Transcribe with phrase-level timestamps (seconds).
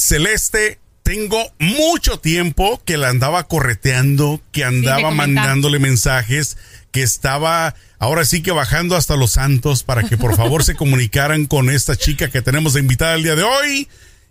[0.00, 6.56] Celeste, tengo mucho tiempo que la andaba correteando, que andaba mandándole mensajes,
[6.90, 11.46] que estaba ahora sí que bajando hasta los santos para que por favor se comunicaran
[11.46, 13.88] con esta chica que tenemos de invitada el día de hoy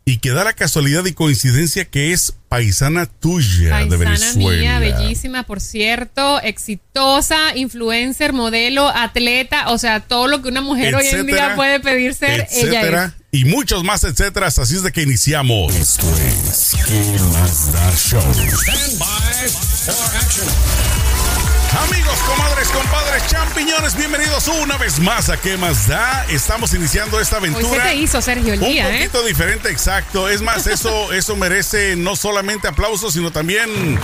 [0.10, 4.80] y que da la casualidad y coincidencia que es paisana tuya de Venezuela.
[4.80, 10.96] Mía, bellísima, por cierto, exitosa, influencer, modelo, atleta, o sea, todo lo que una mujer
[10.96, 13.12] hoy en día puede pedir ser, ella es.
[13.32, 14.48] Y muchos más, etcétera.
[14.48, 15.76] Así es de que iniciamos.
[15.76, 18.34] Esto es ¿Qué más da show?
[18.34, 19.50] Stand by
[19.86, 21.09] for action.
[21.78, 26.26] Amigos, comadres, compadres, champiñones, bienvenidos una vez más a ¿Qué más da?
[26.30, 27.68] Estamos iniciando esta aventura.
[27.68, 28.98] Hoy se te hizo, Sergio, el día, Un ¿eh?
[28.98, 30.28] poquito diferente, exacto.
[30.28, 34.00] Es más, eso, eso merece no solamente aplausos, sino también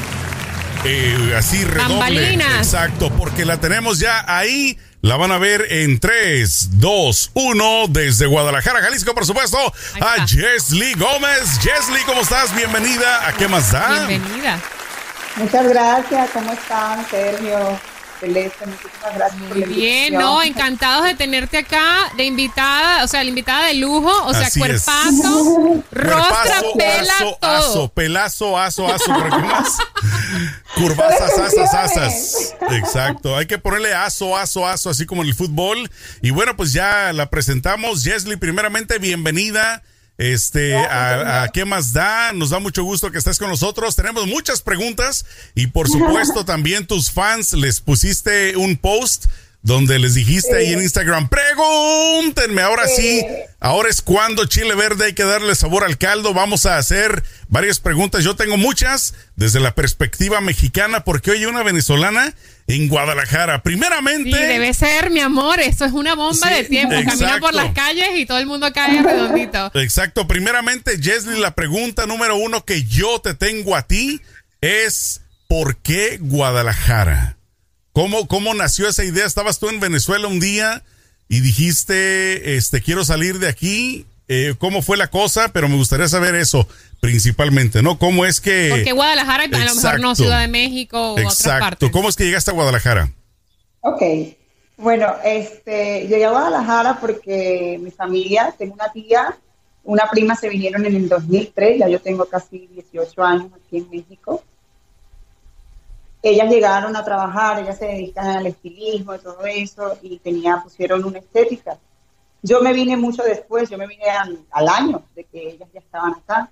[0.84, 2.36] eh, así redoble.
[2.36, 4.78] Exacto, porque la tenemos ya ahí.
[5.02, 9.58] La van a ver en 3, 2, 1, desde Guadalajara, Jalisco, por supuesto,
[10.02, 11.60] a Jesly Gómez.
[11.62, 12.56] Jesly, ¿cómo estás?
[12.56, 14.08] Bienvenida a ¿Qué más da?
[14.08, 14.60] Bienvenida.
[15.36, 17.80] Muchas gracias, ¿cómo están, Sergio?
[18.20, 23.24] Celeste, muchísimas gracias Muy por bien, no, encantados de tenerte acá de invitada, o sea,
[23.24, 27.52] la invitada de lujo, o sea, cuerpazo, rostra, pela, aso, todo.
[27.52, 29.78] Aso, pelazo, aso, aso, pero ¿qué más?
[30.76, 32.56] Curvasas, asas, asas.
[32.72, 35.90] Exacto, hay que ponerle aso, aso, aso, así como en el fútbol.
[36.22, 38.04] Y bueno, pues ya la presentamos.
[38.04, 39.84] Jesly, primeramente, bienvenida.
[40.18, 42.32] Este, a, qué más da?
[42.34, 43.96] Nos da mucho gusto que estés con nosotros.
[43.96, 49.26] Tenemos muchas preguntas y por supuesto también tus fans les pusiste un post
[49.66, 53.26] donde les dijiste ahí en Instagram, pregúntenme, ahora sí,
[53.60, 56.36] ahora es cuando Chile Verde hay que darle sabor al caldo.
[56.36, 58.24] Vamos a hacer varias preguntas.
[58.24, 62.36] Yo tengo muchas desde la perspectiva mexicana porque hoy una venezolana
[62.68, 63.64] en Guadalajara.
[63.64, 64.38] Primeramente.
[64.38, 65.60] Sí, debe ser, mi amor.
[65.60, 66.94] Esto es una bomba de tiempo.
[67.04, 69.72] Camina por las calles y todo el mundo cae redondito.
[69.74, 70.28] Exacto.
[70.28, 74.22] Primeramente, Jesly, la pregunta número uno que yo te tengo a ti
[74.62, 77.38] es: ¿por qué Guadalajara?
[77.96, 79.26] ¿Cómo, cómo nació esa idea?
[79.26, 80.84] ¿Estabas tú en Venezuela un día
[81.30, 84.06] y dijiste, este, quiero salir de aquí?
[84.28, 85.48] Eh, ¿Cómo fue la cosa?
[85.54, 86.68] Pero me gustaría saber eso
[87.00, 87.98] principalmente, ¿no?
[87.98, 88.68] ¿Cómo es que...
[88.70, 91.90] Porque Guadalajara y a lo mejor no Ciudad de México o Exacto.
[91.90, 93.14] ¿Cómo es que llegaste a Guadalajara?
[93.80, 94.02] Ok.
[94.76, 99.38] Bueno, este, llegué a Guadalajara porque mi familia, tengo una tía,
[99.86, 103.90] una prima se vinieron en el 2003, ya yo tengo casi 18 años aquí en
[103.90, 104.44] México.
[106.30, 111.04] Ellas llegaron a trabajar, ellas se dedican al estilismo y todo eso, y tenía, pusieron
[111.04, 111.78] una estética.
[112.42, 114.06] Yo me vine mucho después, yo me vine
[114.52, 116.52] al año de que ellas ya estaban acá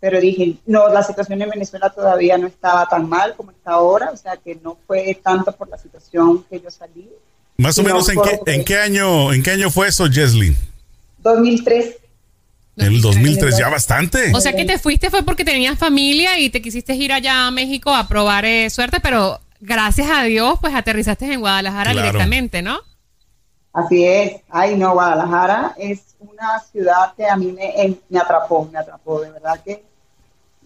[0.00, 4.10] pero dije, no, la situación en Venezuela todavía no estaba tan mal como está ahora,
[4.12, 7.08] o sea que no fue tanto por la situación que yo salí.
[7.56, 10.56] Más o menos, ¿en qué, ¿en qué, año en qué año fue eso, Jesly?
[11.18, 11.96] 2003.
[12.78, 14.32] En el 2003, ya bastante.
[14.34, 17.50] O sea que te fuiste fue porque tenías familia y te quisiste ir allá a
[17.50, 22.78] México a probar eh, suerte, pero gracias a Dios, pues aterrizaste en Guadalajara directamente, ¿no?
[23.72, 24.40] Así es.
[24.48, 29.30] Ay, no, Guadalajara es una ciudad que a mí me, me atrapó, me atrapó, de
[29.30, 29.84] verdad que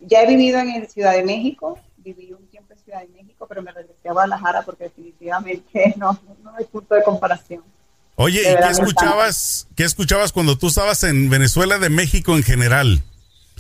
[0.01, 3.63] ya he vivido en Ciudad de México, viví un tiempo en Ciudad de México, pero
[3.63, 7.63] me regresé a Guadalajara porque definitivamente no, no hay punto de comparación.
[8.17, 13.03] Oye, ¿y qué escuchabas, qué escuchabas cuando tú estabas en Venezuela de México en general?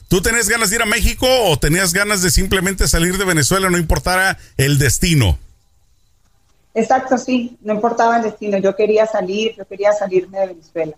[0.08, 3.70] ¿Tú tenías ganas de ir a México o tenías ganas de simplemente salir de Venezuela,
[3.70, 5.38] no importara el destino?
[6.74, 10.96] Exacto, sí, no importaba el destino, yo quería salir, yo quería salirme de Venezuela.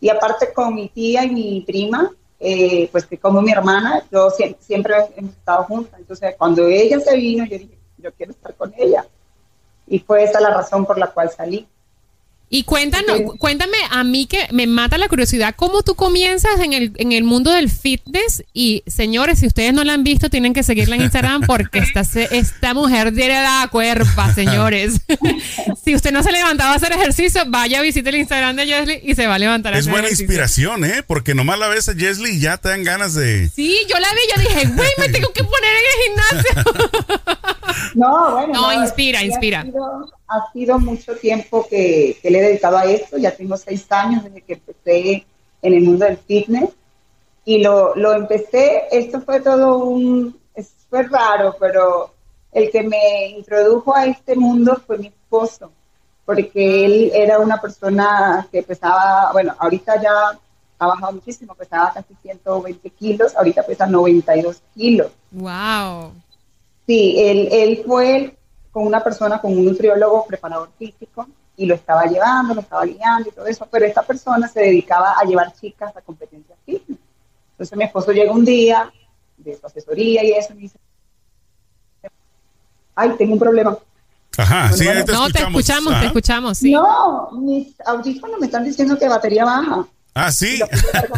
[0.00, 4.30] Y aparte con mi tía y mi prima, eh, pues que como mi hermana, yo
[4.30, 6.00] siempre, hemos estado juntas.
[6.00, 9.04] Entonces, cuando ella se vino, yo dije, yo quiero estar con ella.
[9.86, 11.68] Y fue esa la razón por la cual salí.
[12.52, 16.92] Y cuéntanos, cuéntame a mí que me mata la curiosidad, ¿cómo tú comienzas en el,
[16.96, 18.42] en el mundo del fitness?
[18.52, 22.00] Y señores, si ustedes no la han visto, tienen que seguirla en Instagram porque esta,
[22.00, 24.94] esta mujer tiene la cuerpa, señores.
[25.84, 29.14] si usted no se levantaba a hacer ejercicio, vaya, visite el Instagram de Jesly y
[29.14, 31.04] se va a levantar a Es buena inspiración, ¿eh?
[31.06, 33.48] Porque nomás la ves a Jesly y ya te dan ganas de...
[33.54, 36.90] Sí, yo la vi, yo dije, güey, me tengo que poner en el gimnasio.
[37.94, 38.52] no, bueno.
[38.54, 39.64] No, inspira, inspira
[40.30, 44.42] ha sido mucho tiempo que, le he dedicado a esto, ya tengo seis años desde
[44.42, 45.26] que empecé
[45.60, 46.70] en el mundo del fitness
[47.44, 50.38] y lo, lo empecé, esto fue todo un,
[50.88, 52.14] fue raro, pero
[52.52, 55.72] el que me introdujo a este mundo fue mi esposo,
[56.24, 60.38] porque él era una persona que pesaba, bueno, ahorita ya
[60.78, 65.10] ha bajado muchísimo, pesaba casi 120 kilos, ahorita pesa 92 kilos.
[65.32, 66.12] ¡Wow!
[66.90, 68.38] Sí, él, él fue el
[68.72, 73.28] con una persona, con un nutriólogo preparador físico, y lo estaba llevando, lo estaba guiando
[73.28, 76.98] y todo eso, pero esta persona se dedicaba a llevar chicas a competencias fitness.
[77.52, 78.92] Entonces mi esposo llega un día
[79.36, 80.78] de su asesoría y eso, y dice,
[82.96, 83.78] ay, tengo un problema.
[84.36, 86.72] Ajá, sí, te no, te escuchamos, te escuchamos, sí.
[86.72, 89.86] No, mis audífonos me están diciendo que batería baja.
[90.14, 90.60] Ah, sí.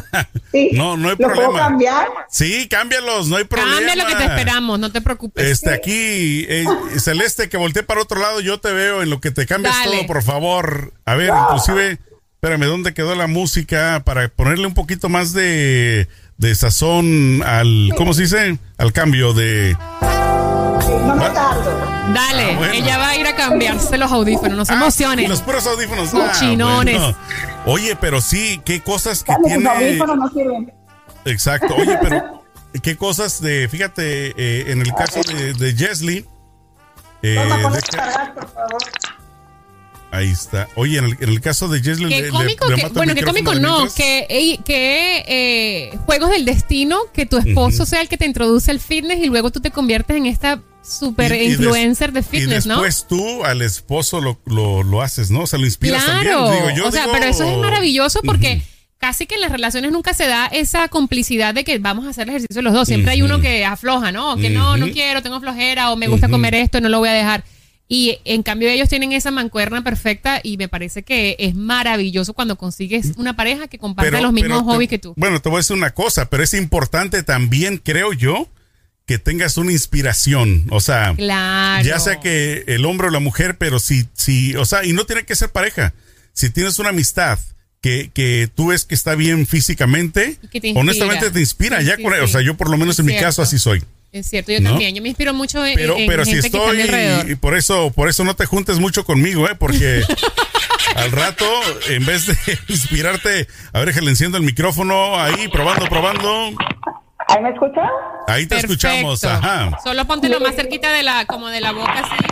[0.52, 0.70] sí.
[0.72, 1.46] No, no hay ¿Lo problema.
[1.46, 2.08] puedo cambiar?
[2.30, 3.76] Sí, cámbialos, no hay problema.
[3.76, 5.44] Cambia lo que te esperamos, no te preocupes.
[5.46, 6.64] Este, aquí, eh,
[6.98, 9.96] Celeste, que volteé para otro lado, yo te veo en lo que te cambias Dale.
[9.98, 10.92] todo, por favor.
[11.06, 11.98] A ver, inclusive,
[12.34, 14.02] espérame, ¿dónde quedó la música?
[14.04, 16.06] Para ponerle un poquito más de,
[16.36, 18.58] de sazón al, ¿cómo se dice?
[18.76, 19.76] Al cambio de...
[20.88, 21.80] No me tardo.
[22.12, 22.72] Dale, Ah, bueno.
[22.74, 25.28] ella va a ir a cambiarse los audífonos, no se Ah, emocionen.
[25.28, 26.10] Los puros audífonos.
[26.14, 26.98] Ah, Cochinones.
[26.98, 27.16] bueno.
[27.66, 29.68] Oye, pero sí, qué cosas que tiene...
[29.68, 30.72] audífonos no sirven.
[31.24, 31.74] Exacto.
[31.76, 32.42] Oye, pero
[32.82, 36.26] qué cosas de, fíjate, eh, en el caso de, de Jesly.
[37.22, 38.82] eh, de- cargar, por favor.
[40.10, 40.68] ahí está.
[40.74, 42.08] Oye, en el, en el caso de Jesly.
[42.08, 46.30] Qué le- cómico le- le que, bueno, qué cómico no, que, ey, que eh, juegos
[46.30, 49.60] del destino, que tu esposo sea el que te introduce al fitness y luego tú
[49.60, 52.74] te conviertes en esta super Y- y des- influencer de fitness, y ¿no?
[52.82, 55.42] después tú al esposo lo, lo, lo haces, ¿no?
[55.42, 56.66] O sea, lo inspiras Claro, también.
[56.66, 58.62] Digo, yo o sea, digo- pero eso es maravilloso porque
[58.98, 62.24] casi que en las relaciones nunca se da esa complicidad de que vamos a hacer
[62.24, 62.86] el ejercicio los dos.
[62.88, 64.36] Siempre hay uno que afloja, ¿no?
[64.36, 67.12] Que no, no quiero, tengo flojera o me gusta comer esto, no lo voy a
[67.12, 67.44] dejar.
[67.88, 72.56] Y en cambio ellos tienen esa mancuerna perfecta y me parece que es maravilloso cuando
[72.56, 75.12] consigues una pareja que comparte los mismos te- hobbies que tú.
[75.16, 78.48] Bueno, te voy a decir una cosa, pero es importante también, creo yo,
[79.06, 80.66] que tengas una inspiración.
[80.70, 81.84] O sea, Claro.
[81.84, 85.04] ya sea que el hombre o la mujer, pero si, si, o sea, y no
[85.06, 85.92] tiene que ser pareja.
[86.32, 87.38] Si tienes una amistad
[87.80, 91.80] que, que tú ves que está bien físicamente, Y te honestamente te inspira.
[91.80, 92.32] Sí, ya sí, con, O sí.
[92.32, 93.82] sea, yo por lo menos Es en mi caso así soy.
[94.12, 94.70] Es cierto, yo ¿No?
[94.70, 94.94] también.
[94.94, 96.94] Yo me inspiro mucho en, Pero, en pero si gente que está a mi estoy,
[96.94, 97.30] alrededor.
[97.30, 99.54] y por eso, por eso no te juntes mucho conmigo, ¿eh?
[99.58, 100.02] Porque
[100.96, 101.44] al rato,
[101.88, 102.36] en vez de
[102.68, 106.54] inspirarte, a ver, que le enciendo el micrófono ahí, probando, probando.
[107.34, 107.86] ¿Ahí me escuchan?
[108.28, 108.74] Ahí te Perfecto.
[108.74, 109.78] escuchamos, ajá.
[109.82, 112.24] Solo póntelo más cerquita de la, como de la boca así,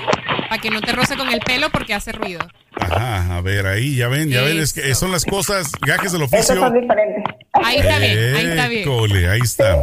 [0.49, 2.41] para que no te roce con el pelo porque hace ruido.
[2.79, 6.23] Ajá, a ver, ahí, ya ven, ya ven, es que son las cosas, gajes del
[6.23, 6.55] oficio.
[6.55, 7.25] son diferentes.
[7.53, 8.83] Ahí está bien, ahí está bien.
[8.83, 9.77] École, ahí está.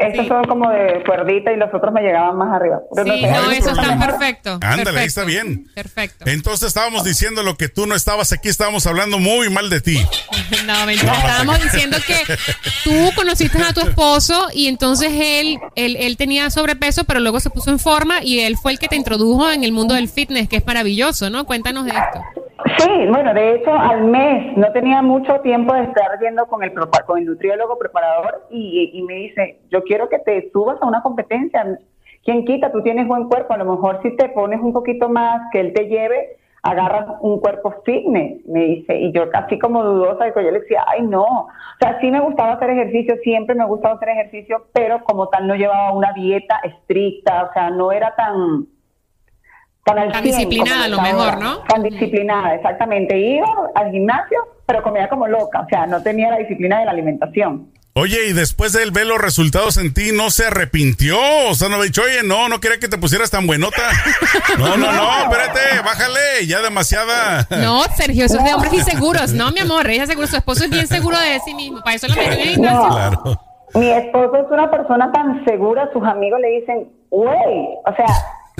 [0.00, 0.28] Estos Sí.
[0.28, 2.80] son como de cuerdita y los otros me llegaban más arriba.
[2.94, 4.50] Pero Sí, sé, no, eso está perfecto.
[4.54, 5.66] Ándale, ahí perfecto, está bien.
[5.74, 6.24] Perfecto.
[6.26, 9.98] Entonces estábamos diciendo lo que tú no estabas aquí, estábamos hablando muy mal de ti.
[10.66, 11.12] No, mentira.
[11.12, 12.14] Estábamos diciendo que
[12.84, 17.50] tú conociste a tu esposo y entonces él, él, él tenía sobrepeso, pero luego se
[17.50, 20.48] puso en forma y él fue el que te introdujo en el mundo del fitness,
[20.48, 21.44] que es maravilloso, ¿no?
[21.44, 22.20] Cuéntanos de esto.
[22.78, 26.72] Sí, bueno, de hecho al mes no tenía mucho tiempo de estar yendo con el,
[27.06, 31.02] con el nutriólogo preparador y, y me dice, yo quiero que te subas a una
[31.02, 31.66] competencia.
[32.24, 32.70] ¿Quién quita?
[32.70, 35.72] Tú tienes buen cuerpo, a lo mejor si te pones un poquito más, que él
[35.72, 38.96] te lleve, agarras un cuerpo fitness, me dice.
[38.96, 41.24] Y yo casi como dudosa, yo le decía, ay no.
[41.24, 41.48] O
[41.80, 45.48] sea, sí me gustaba hacer ejercicio, siempre me ha gustado hacer ejercicio, pero como tal
[45.48, 48.68] no llevaba una dieta estricta, o sea, no era tan
[49.84, 51.42] tan, al Tan 100 disciplinada, a lo mejor.
[51.42, 51.58] ¿no?
[51.64, 53.18] Tan disciplinada, exactamente.
[53.18, 56.92] Iba al gimnasio, pero comía como loca, o sea, no tenía la disciplina de la
[56.92, 57.72] alimentación.
[57.94, 61.18] Oye, y después de él ver los resultados en ti, ¿no se arrepintió?
[61.48, 63.82] O sea, no me ha dicho, oye, no, no quería que te pusieras tan buenota.
[64.58, 67.48] No, no, no, espérate, bájale, ya demasiada.
[67.50, 69.32] No, Sergio, eso es de hombres inseguros.
[69.32, 71.80] No, mi amor, ella es seguro, su esposo es bien seguro de sí mismo.
[71.80, 72.62] Para eso lo metió en.
[72.62, 72.88] No.
[72.90, 73.40] Claro.
[73.74, 78.06] Mi esposo es una persona tan segura, sus amigos le dicen, güey, o sea,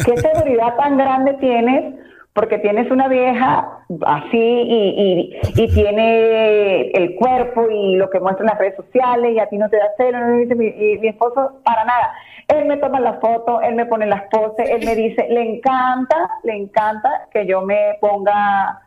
[0.05, 1.95] ¿qué seguridad tan grande tienes?
[2.33, 8.45] Porque tienes una vieja así y, y, y tiene el cuerpo y lo que muestra
[8.45, 10.19] en las redes sociales y a ti no te da celo.
[10.19, 10.37] ¿no?
[10.37, 12.13] Y, dice mi, y mi esposo, para nada.
[12.47, 16.17] Él me toma las fotos, él me pone las poses, él me dice, le encanta,
[16.45, 18.81] le encanta que yo me ponga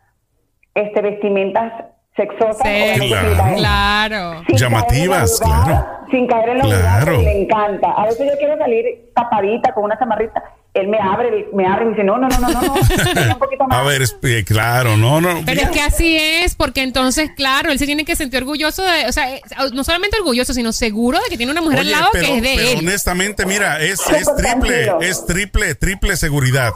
[0.74, 1.72] este vestimentas
[2.16, 2.66] sexosas.
[2.66, 3.56] Sí, Claro.
[3.58, 4.42] Claro.
[4.48, 5.86] sin Llamativas, claro.
[6.12, 7.22] Sin caer en la Claro.
[7.22, 7.92] le encanta.
[7.92, 10.44] A veces yo quiero salir tapadita con una chamarrita.
[10.74, 12.74] Él me abre, me abre y me dice, no, no, no, no, no,
[13.34, 13.77] un poquito más.
[13.77, 15.44] A ver, eh, claro, no, no.
[15.46, 19.06] Pero es que así es, porque entonces, claro, él se tiene que sentir orgulloso de,
[19.08, 19.27] o sea,
[19.72, 22.38] no solamente orgulloso, sino seguro de que tiene una mujer Oye, al lado pero, que
[22.38, 22.80] es de pero él.
[22.80, 26.72] honestamente, mira, es, es triple, es triple, triple seguridad.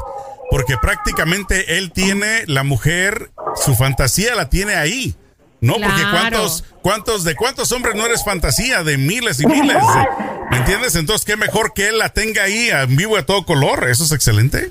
[0.50, 5.16] Porque prácticamente él tiene, la mujer, su fantasía la tiene ahí.
[5.60, 9.78] No, porque cuántos, cuántos, de cuántos hombres no eres fantasía, de miles y miles.
[10.52, 10.96] ¿Me entiendes?
[10.96, 13.90] Entonces, qué mejor que él la tenga ahí en vivo a todo color.
[13.90, 14.70] Eso es excelente.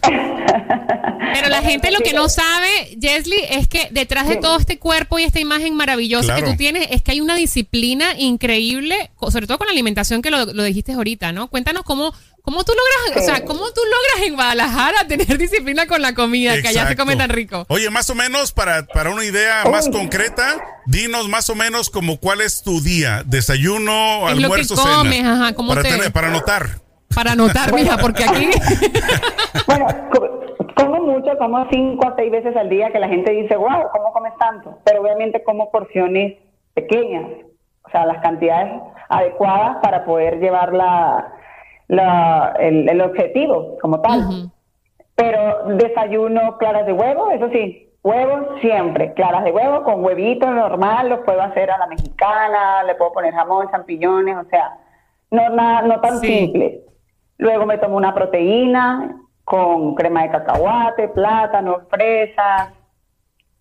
[1.34, 5.18] Pero la gente lo que no sabe, Jesly, es que detrás de todo este cuerpo
[5.18, 6.44] y esta imagen maravillosa Claro.
[6.46, 10.30] que tú tienes, es que hay una disciplina increíble, sobre todo con la alimentación que
[10.30, 11.48] lo, lo dijiste ahorita, ¿no?
[11.48, 12.14] Cuéntanos cómo,
[12.46, 16.62] ¿Cómo tú logras, o sea, cómo tú logras en Guadalajara tener disciplina con la comida,
[16.62, 17.66] que allá se come tan rico?
[17.68, 20.44] Oye, más o menos para, para una idea más concreta,
[20.86, 25.54] dinos más o menos como cuál es tu día, desayuno, almuerzo, lo que comes, Ajá,
[25.54, 26.10] ¿cómo para, te...
[26.12, 26.66] para anotar.
[27.12, 28.48] Para anotar, mija, porque aquí...
[29.66, 29.86] bueno,
[30.76, 34.12] como mucho, como cinco a seis veces al día que la gente dice, wow, ¿cómo
[34.12, 34.78] comes tanto?
[34.84, 36.38] Pero obviamente como porciones
[36.74, 37.26] pequeñas,
[37.82, 38.70] o sea, las cantidades
[39.08, 41.32] adecuadas para poder llevar la
[41.88, 44.50] la, el, objetivo como tal.
[45.14, 51.08] Pero desayuno claras de huevo, eso sí, huevos siempre, claras de huevo con huevitos normal,
[51.08, 54.78] los puedo hacer a la mexicana, le puedo poner jamón, champiñones, o sea,
[55.30, 56.82] no, nada, no tan simple.
[57.38, 62.72] Luego me tomo una proteína con crema de cacahuate, plátano, fresas,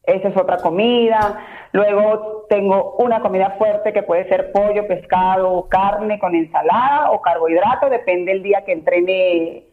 [0.07, 1.39] esa es otra comida.
[1.71, 7.89] Luego tengo una comida fuerte que puede ser pollo, pescado, carne con ensalada o carbohidrato,
[7.89, 9.63] depende del día que entrene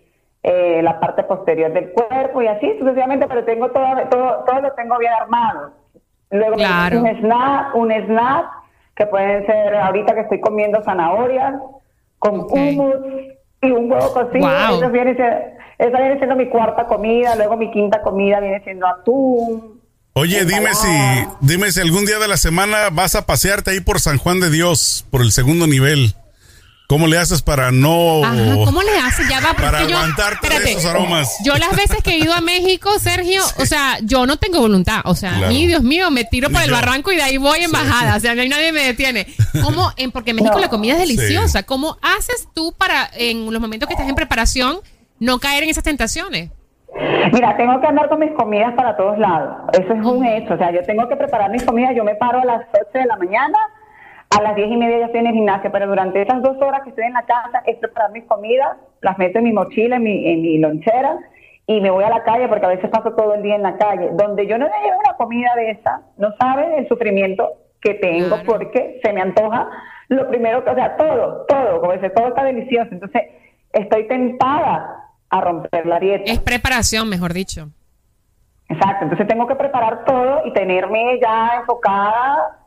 [0.43, 4.73] eh, la parte posterior del cuerpo y así sucesivamente, pero tengo todo, todo, todo lo
[4.73, 5.73] tengo bien armado.
[6.31, 8.47] Luego un snack, un snack
[8.95, 11.55] que pueden ser ahorita que estoy comiendo zanahorias
[12.19, 12.97] con hummus
[13.61, 14.49] y un huevo cocido.
[14.49, 15.13] Esa, viene,
[15.79, 19.72] esa viene siendo mi cuarta comida, luego mi quinta comida viene siendo atún
[20.15, 23.99] Oye, dime si, dime si algún día de la semana vas a pasearte ahí por
[23.99, 26.15] San Juan de Dios, por el segundo nivel.
[26.87, 28.23] ¿Cómo le haces para no...
[28.23, 29.27] Ajá, ¿cómo le haces?
[29.27, 31.31] Ya va, para aguantar todos esos aromas.
[31.43, 35.01] Yo las veces que he ido a México, Sergio, o sea, yo no tengo voluntad.
[35.07, 37.61] O sea, a mí, Dios mío, me tiro por el barranco y de ahí voy
[37.61, 38.17] en bajada.
[38.17, 39.27] O sea, no hay nadie me detiene.
[39.63, 39.91] ¿Cómo?
[39.97, 41.63] En, porque en México la comida es deliciosa.
[41.63, 44.81] ¿Cómo haces tú para, en los momentos que estás en preparación,
[45.19, 46.51] no caer en esas tentaciones?
[47.33, 49.69] Mira, tengo que andar con mis comidas para todos lados.
[49.73, 50.55] Eso es un hecho.
[50.55, 51.95] O sea, yo tengo que preparar mis comidas.
[51.95, 53.59] Yo me paro a las 8 de la mañana,
[54.31, 56.83] a las 10 y media ya estoy en el gimnasio, pero durante esas dos horas
[56.83, 60.03] que estoy en la casa es preparar mis comidas, las meto en mi mochila, en
[60.03, 61.19] mi, en mi lonchera
[61.67, 63.77] y me voy a la calle porque a veces paso todo el día en la
[63.77, 64.11] calle.
[64.13, 67.49] Donde yo no me llevo una comida de esa, no saben el sufrimiento
[67.81, 69.69] que tengo porque se me antoja
[70.09, 72.89] lo primero que, o sea, todo, todo, como dice, todo está delicioso.
[72.93, 73.23] Entonces,
[73.73, 75.02] estoy tentada
[75.33, 76.31] a romper la dieta.
[76.31, 77.71] Es preparación, mejor dicho.
[78.69, 82.59] Exacto, entonces tengo que preparar todo y tenerme ya enfocada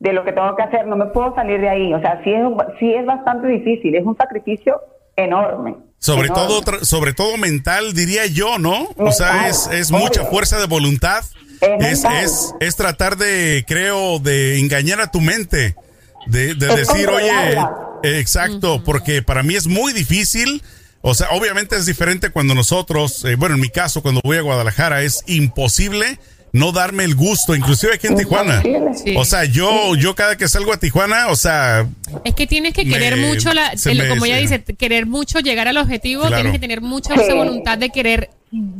[0.00, 2.32] de lo que tengo que hacer, no me puedo salir de ahí, o sea, sí
[2.32, 2.42] es,
[2.78, 4.80] sí es bastante difícil, es un sacrificio
[5.16, 5.76] enorme.
[5.98, 8.88] Sobre todo sobre todo mental, diría yo, ¿no?
[8.96, 11.24] o sea, es, es mucha fuerza de voluntad.
[11.60, 15.76] Es, es, es, tratar de, creo, de engañar a tu mente,
[16.26, 17.56] de, de decir, oye,
[18.02, 20.62] exacto, porque para mí es muy difícil
[21.06, 24.40] o sea, obviamente es diferente cuando nosotros, eh, bueno, en mi caso, cuando voy a
[24.40, 26.18] Guadalajara, es imposible
[26.52, 28.62] no darme el gusto, inclusive aquí en Tijuana.
[29.16, 31.86] O sea, yo, yo cada que salgo a Tijuana, o sea...
[32.24, 33.74] Es que tienes que querer mucho, la,
[34.08, 37.90] como ella dice, querer mucho llegar al objetivo, tienes que tener mucha esa voluntad de
[37.90, 38.30] querer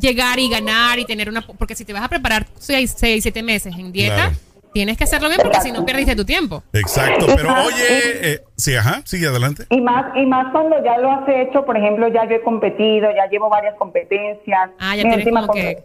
[0.00, 1.47] llegar y ganar y tener una...
[1.47, 4.33] Porque si te vas a preparar seis, seis siete meses en dieta...
[4.75, 6.64] Tienes que hacerlo bien porque si no perdiste tu tiempo.
[6.73, 9.66] Exacto, pero oye, eh, sí, ajá, sigue adelante.
[9.71, 13.09] Y más, y más cuando ya lo has hecho, por ejemplo, ya yo he competido,
[13.14, 14.71] ya llevo varias competencias.
[14.81, 15.85] Ah, ya tienes como que...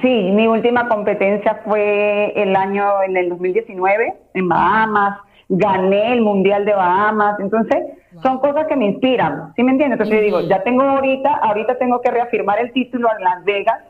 [0.00, 5.18] Sí, mi última competencia fue el año, en el 2019, en Bahamas.
[5.50, 7.38] Gané el Mundial de Bahamas.
[7.40, 7.76] Entonces,
[8.22, 9.52] son cosas que me inspiran.
[9.54, 10.00] ¿Sí me entiendes?
[10.00, 13.82] Entonces, yo digo, ya tengo ahorita, ahorita tengo que reafirmar el título en Las Vegas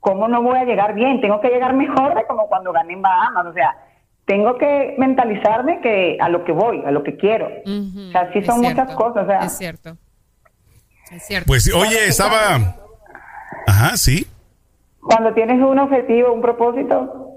[0.00, 1.20] ¿cómo no voy a llegar bien?
[1.20, 3.76] Tengo que llegar mejor de como cuando gané en Bahamas, o sea,
[4.24, 7.46] tengo que mentalizarme que a lo que voy, a lo que quiero.
[7.46, 9.24] O sea, sí son muchas cosas.
[9.24, 9.40] O sea.
[9.40, 9.96] Es cierto.
[11.10, 11.46] Es cierto.
[11.46, 12.76] Pues oye, estaba...
[13.66, 14.26] Ajá, sí.
[15.00, 17.30] Cuando tienes un objetivo, un propósito,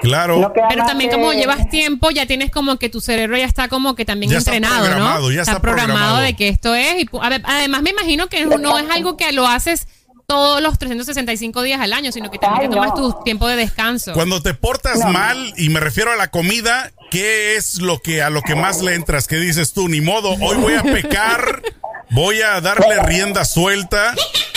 [0.00, 0.52] Claro.
[0.68, 4.04] Pero también como llevas tiempo, ya tienes como que tu cerebro ya está como que
[4.04, 5.30] también entrenado, ¿no?
[5.32, 7.02] Ya está, programado, de que esto es.
[7.02, 7.08] Y,
[7.44, 9.88] además me imagino que no es algo que lo haces
[10.28, 14.12] todos los 365 días al año, sino que también tomas tu tiempo de descanso.
[14.12, 18.28] Cuando te portas mal, y me refiero a la comida, ¿qué es lo que a
[18.28, 19.26] lo que más le entras?
[19.26, 19.88] ¿Qué dices tú?
[19.88, 21.62] Ni modo, hoy voy a pecar,
[22.10, 24.14] voy a darle rienda suelta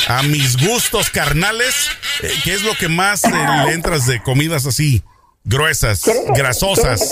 [0.10, 1.88] a mis gustos carnales.
[2.22, 3.32] Eh, ¿Qué es lo que más eh,
[3.66, 5.02] le entras de comidas así?
[5.46, 6.04] gruesas,
[6.36, 7.10] grasosas.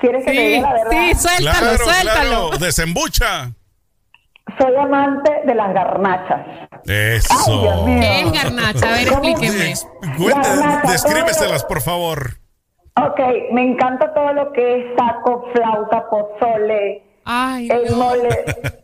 [0.00, 0.90] ¿Quieres que, te, la verdad?
[0.90, 2.50] Sí, suéltalo, suéltalo.
[2.58, 3.52] Desembucha.
[4.58, 6.46] Soy amante de las garnachas.
[6.86, 7.84] Eso.
[7.86, 8.88] ¿Qué es garnacha?
[8.88, 9.74] A ver, explíqueme.
[10.88, 12.38] descríbeselas, por favor.
[12.96, 13.20] Ok,
[13.52, 18.28] me encanta todo lo que es saco, flauta, pozole, Ay, el mole,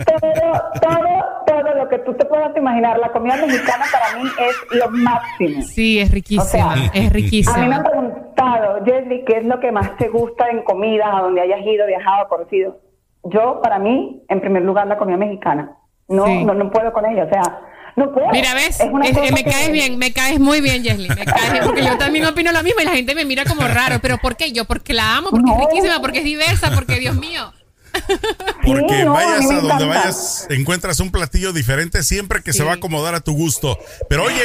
[0.07, 2.99] todo, todo, todo lo que tú te puedas imaginar.
[2.99, 5.63] La comida mexicana para mí es lo máximo.
[5.63, 7.57] Sí, es riquísima, es riquísima.
[7.57, 11.19] A mí me han preguntado, Jesly, ¿qué es lo que más te gusta en comida,
[11.19, 12.79] a donde hayas ido, viajado, conocido?
[13.25, 15.77] Yo, para mí, en primer lugar, la comida mexicana.
[16.09, 17.61] No, no, no puedo con ella, o sea,
[17.97, 18.29] no puedo.
[18.31, 21.97] Mira, ves, me caes bien, me caes muy bien, Jesly, me caes bien, porque yo
[21.99, 24.53] también opino lo mismo y la gente me mira como raro, pero ¿por qué?
[24.53, 27.53] Yo porque la amo, porque es riquísima, porque es diversa, porque Dios mío.
[28.65, 33.15] Porque vayas a, donde vayas, encuentras un platillo diferente siempre que se va a acomodar
[33.15, 33.79] a tu gusto.
[34.09, 34.43] Pero oye,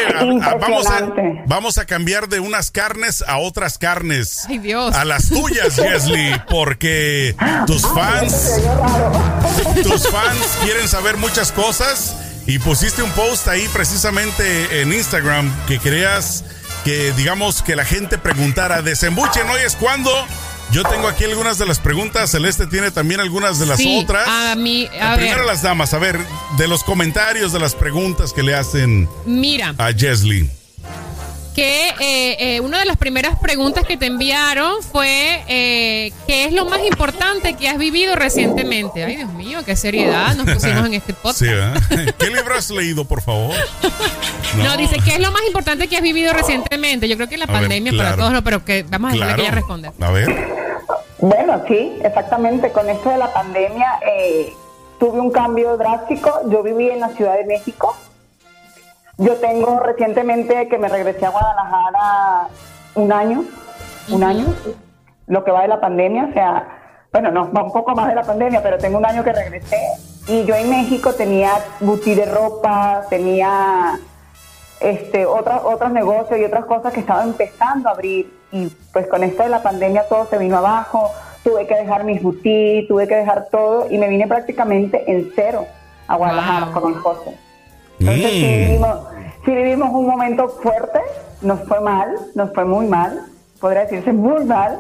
[0.60, 1.10] vamos, a,
[1.46, 4.46] vamos a cambiar de unas carnes a otras carnes.
[4.48, 4.96] Ay, Dios.
[4.96, 7.36] A las tuyas, Leslie, porque
[7.68, 8.62] tus fans,
[9.84, 12.16] tus fans quieren saber muchas cosas
[12.48, 16.44] y pusiste un post ahí precisamente en Instagram que creas
[16.84, 20.12] que digamos que la gente preguntara, desembuchen hoy es cuando
[20.72, 22.32] yo tengo aquí algunas de las preguntas.
[22.32, 24.28] Celeste tiene también algunas de las otras.
[24.28, 26.20] A mí, a Primero las damas, a ver,
[26.58, 29.74] de los comentarios de las preguntas que le hacen Mira.
[29.78, 30.50] a Jesly
[31.56, 36.52] que eh, eh, una de las primeras preguntas que te enviaron fue eh, ¿qué es
[36.52, 39.06] lo más importante que has vivido recientemente?
[39.06, 41.40] Ay, Dios mío, qué seriedad nos pusimos en este podcast.
[41.40, 43.56] Sí, ¿Qué libro has leído, por favor?
[44.58, 44.76] No.
[44.76, 47.08] dice, ¿qué es lo más importante que has vivido recientemente?
[47.08, 49.94] Yo creo que la pandemia para todos, pero que vamos a dejarle que ella responda.
[50.02, 50.30] A ver.
[51.20, 52.72] Bueno, sí, exactamente.
[52.72, 53.88] Con esto de la pandemia
[55.00, 56.42] tuve un cambio drástico.
[56.50, 57.96] Yo viví en la Ciudad de México
[59.18, 62.48] yo tengo recientemente que me regresé a Guadalajara
[62.96, 63.46] un año,
[64.10, 64.46] un año,
[65.28, 66.68] lo que va de la pandemia, o sea,
[67.12, 69.80] bueno, no, va un poco más de la pandemia, pero tengo un año que regresé.
[70.28, 73.98] Y yo en México tenía boutique de ropa, tenía
[74.82, 78.34] este, otros, otros negocios y otras cosas que estaban empezando a abrir.
[78.52, 81.12] Y pues con esto de la pandemia todo se vino abajo,
[81.44, 85.66] tuve que dejar mis boutiques, tuve que dejar todo y me vine prácticamente en cero
[86.08, 87.34] a Guadalajara con mi esposo.
[88.08, 89.00] Entonces sí, vivimos,
[89.46, 91.00] vivimos un momento fuerte,
[91.42, 93.20] nos fue mal, nos fue muy mal,
[93.60, 94.80] podría decirse muy mal.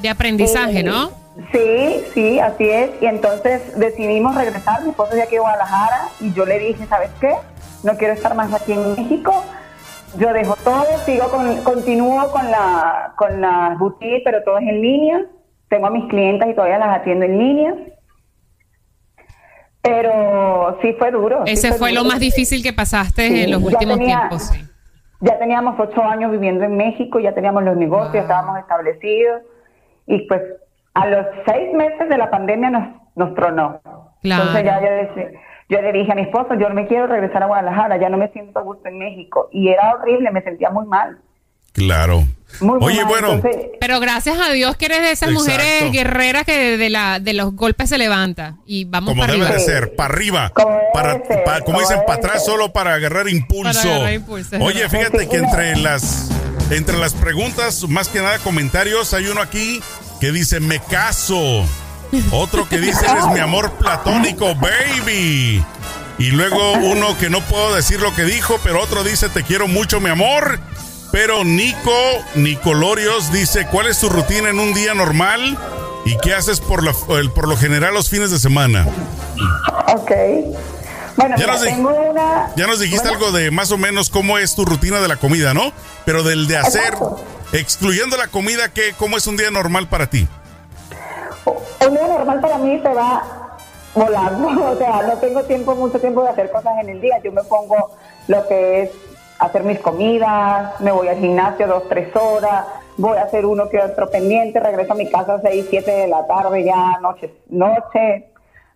[0.00, 1.10] De aprendizaje, ¿no?
[1.52, 2.90] Sí, sí, así es.
[3.00, 7.10] Y entonces decidimos regresar, mi esposo de aquí a Guadalajara, y yo le dije, ¿sabes
[7.20, 7.34] qué?
[7.82, 9.32] No quiero estar más aquí en México.
[10.16, 14.80] Yo dejo todo, sigo con, continúo con la con las boutiques, pero todo es en
[14.80, 15.22] línea.
[15.68, 17.74] Tengo a mis clientes y todavía las atiendo en línea.
[19.82, 21.42] Pero sí fue duro.
[21.46, 24.52] Ese fue, lo más difícil que pasaste en los últimos tiempos.
[25.20, 29.42] Ya teníamos ocho años viviendo en México, ya teníamos los negocios, estábamos establecidos
[30.06, 30.40] y pues
[30.94, 33.80] a los seis meses de la pandemia nos, nos tronó.
[34.22, 34.80] Entonces ya
[35.68, 38.28] yo, le dije a mi esposo, yo me quiero regresar a Guadalajara, ya no me
[38.28, 39.48] siento a gusto en México.
[39.52, 41.18] Y era horrible, me sentía muy mal.
[41.72, 42.26] Claro.
[42.80, 43.40] Oye, bueno.
[43.80, 47.54] pero gracias a Dios que eres de esas mujeres guerreras que de, la, de los
[47.54, 48.56] golpes se levanta.
[48.66, 50.52] Y vamos como para debe de ser, para arriba.
[50.92, 51.20] para,
[51.64, 53.88] como dicen, para atrás solo para agarrar impulso.
[54.60, 56.30] Oye, fíjate que entre las,
[56.70, 59.80] entre las preguntas, más que nada comentarios, hay uno aquí
[60.20, 61.64] que dice, me caso.
[62.32, 65.64] Otro que dice, eres mi amor platónico, baby.
[66.18, 69.68] Y luego uno que no puedo decir lo que dijo, pero otro dice, te quiero
[69.68, 70.60] mucho, mi amor.
[71.12, 71.90] Pero Nico
[72.36, 75.58] Nicolorios dice, ¿cuál es tu rutina en un día normal?
[76.04, 76.82] ¿Y qué haces por,
[77.32, 78.86] por lo general los fines de semana?
[79.88, 80.12] Ok.
[81.16, 82.50] Bueno, ya, nos, tengo una...
[82.56, 85.52] ya nos dijiste algo de más o menos cómo es tu rutina de la comida,
[85.52, 85.72] ¿no?
[86.04, 86.94] Pero del de hacer,
[87.52, 90.26] excluyendo la comida, ¿qué, ¿cómo es un día normal para ti?
[91.44, 93.58] Un día normal para mí se va
[93.94, 97.20] volando, o sea, no tengo tiempo, mucho tiempo de hacer cosas en el día.
[97.22, 97.96] Yo me pongo
[98.28, 98.90] lo que es
[99.40, 102.66] hacer mis comidas, me voy al gimnasio dos, tres horas,
[102.98, 106.08] voy a hacer uno que otro pendiente, regreso a mi casa a seis, siete de
[106.08, 108.26] la tarde, ya noche, noche,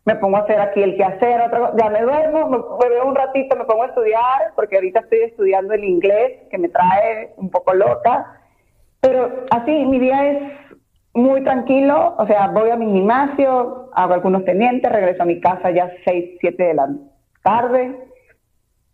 [0.07, 3.15] me pongo a hacer aquí el que hacer, otro, ya me duermo, me, veo un
[3.15, 7.51] ratito, me pongo a estudiar, porque ahorita estoy estudiando el inglés, que me trae un
[7.51, 8.41] poco loca,
[9.01, 10.43] pero así, mi día es
[11.13, 15.71] muy tranquilo, o sea, voy a mi gimnasio, hago algunos pendientes, regreso a mi casa
[15.71, 16.89] ya seis, siete de la
[17.43, 17.95] tarde,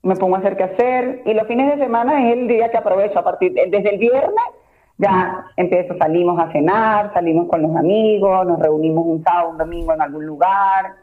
[0.03, 2.79] me pongo a hacer qué hacer y los fines de semana es el día que
[2.79, 4.45] aprovecho a partir desde el viernes
[4.97, 9.93] ya empiezo salimos a cenar salimos con los amigos nos reunimos un sábado un domingo
[9.93, 10.95] en algún lugar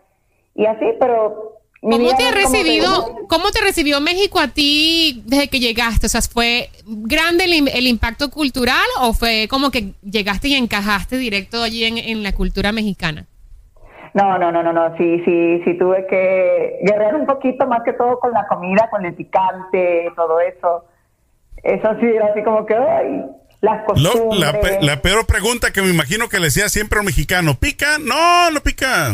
[0.55, 5.59] y así pero ¿Cómo te ha recibido, cómo te recibió México a ti desde que
[5.59, 6.07] llegaste?
[6.07, 11.61] O sea, ¿fue grande el, impacto cultural o fue como que llegaste y encajaste directo
[11.61, 13.27] allí en, en la cultura mexicana?
[14.13, 17.93] No, no, no, no, no, sí, sí, sí tuve que guerrear un poquito más que
[17.93, 20.85] todo con la comida, con el picante, todo eso.
[21.63, 23.25] Eso sí, era así como que, ay,
[23.59, 24.39] las costumbres.
[24.39, 27.97] la, la, peor pregunta que me imagino que le decía siempre a un mexicano, ¿pica?
[27.99, 29.11] No, no pica.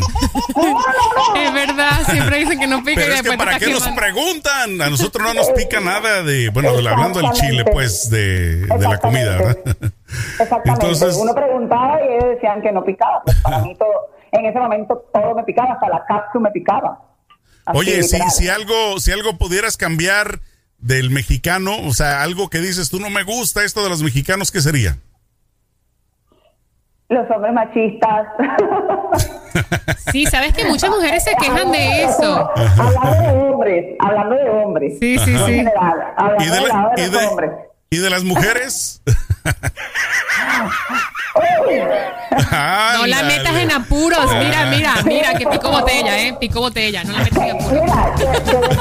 [1.34, 3.00] es verdad, siempre dicen que no pica.
[3.00, 4.82] Pero es que ¿para qué nos preguntan?
[4.82, 8.98] A nosotros no nos pica nada de, bueno, hablando del chile, pues, de, de la
[8.98, 9.56] comida, ¿verdad?
[10.38, 10.86] Exactamente.
[10.86, 13.22] Entonces, Uno preguntaba y ellos decían que no picaba.
[13.24, 17.00] Pues para mí todo en ese momento todo me picaba, hasta la cápsula me picaba.
[17.72, 20.40] Oye, si, si algo, si algo pudieras cambiar
[20.78, 24.50] del mexicano, o sea, algo que dices, tú no me gusta esto de los mexicanos,
[24.50, 24.98] ¿qué sería?
[27.08, 28.26] Los hombres machistas.
[30.10, 32.50] Sí, sabes que muchas mujeres se quejan de eso.
[32.56, 34.98] Hablando de hombres, hablando de hombres.
[34.98, 35.54] Sí, sí, sí.
[35.54, 39.00] General, ¿Y de, la, y, de, ¿Y de las mujeres?
[42.98, 44.34] no la metas en apuros.
[44.36, 46.34] Mira, mira, mira, que pico botella, ¿eh?
[46.40, 47.04] Pico botella.
[47.04, 47.82] No la metas en apuros.
[47.82, 48.26] Mira, de,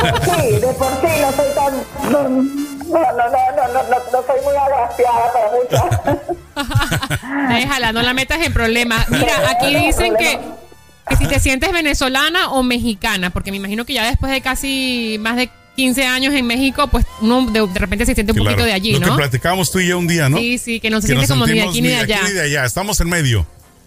[0.02, 1.74] por sí, de por sí no soy tan.
[2.12, 5.84] No, no, no, no, no, no, soy muy agraciada para muchas.
[7.50, 9.10] Déjala, no la metas en problemas.
[9.10, 10.40] Mira, aquí dicen que
[11.08, 15.18] que si te sientes venezolana o mexicana, porque me imagino que ya después de casi
[15.20, 18.74] más de 15 años en México, pues uno de, repente se siente un poquito de
[18.74, 19.08] allí, ¿no?
[19.08, 20.38] Lo que platicábamos tú y yo un día, ¿no?
[20.38, 22.20] Sí, sí, que no se siente como ni de aquí ni de allá.
[22.24, 22.66] Ni de allá.
[22.66, 23.46] Estamos en medio.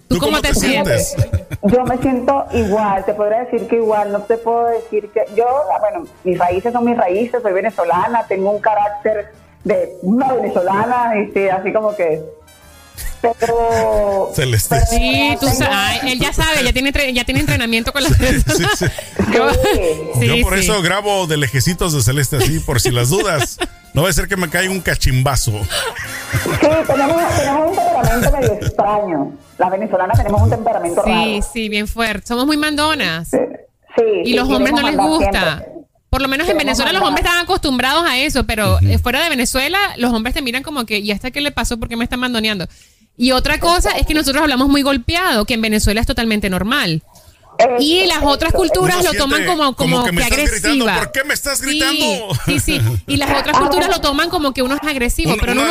[0.09, 1.16] ¿Tú, cómo, te, sientes?
[1.62, 5.44] Yo me siento igual, te podría decir que igual, no te puedo decir que yo,
[5.81, 9.33] bueno, mis raíces son mis raíces, soy venezolana, tengo un carácter
[9.64, 12.22] de una venezolana, este, así como que
[13.21, 14.81] pero Celeste.
[14.87, 18.25] sí, tú sabes, él ya sabe, ya tiene ya tiene entrenamiento con las sí,
[18.77, 18.85] sí.
[19.35, 19.51] Yo,
[20.23, 23.59] yo por eso grabo de lejecitos de Celeste así, por si las dudas.
[23.95, 25.53] No va a ser que me caiga un cachimbazo.
[25.53, 29.33] Sí, tenemos, tenemos un temperamento medio extraño.
[29.57, 31.25] Las venezolanas tenemos un temperamento sí, raro.
[31.25, 32.27] Sí, sí, bien fuerte.
[32.27, 33.31] Somos muy mandonas.
[33.31, 34.05] Sí.
[34.27, 35.65] y los hombres no les gusta.
[36.11, 39.79] Por lo menos en Venezuela los hombres están acostumbrados a eso, pero fuera de Venezuela
[39.97, 41.79] los hombres te miran como que, ¿y hasta qué le pasó?
[41.79, 42.69] ¿Por qué me están mandoneando?
[43.17, 47.03] Y otra cosa es que nosotros hablamos muy golpeado, que en Venezuela es totalmente normal.
[47.79, 50.99] Y las otras culturas lo toman como, como, que, agresiva.
[50.99, 52.35] ¿Por qué me estás gritando?
[52.45, 55.35] Sí, sí, Y las otras culturas lo toman como que uno es agresivo.
[55.41, 55.63] pero no,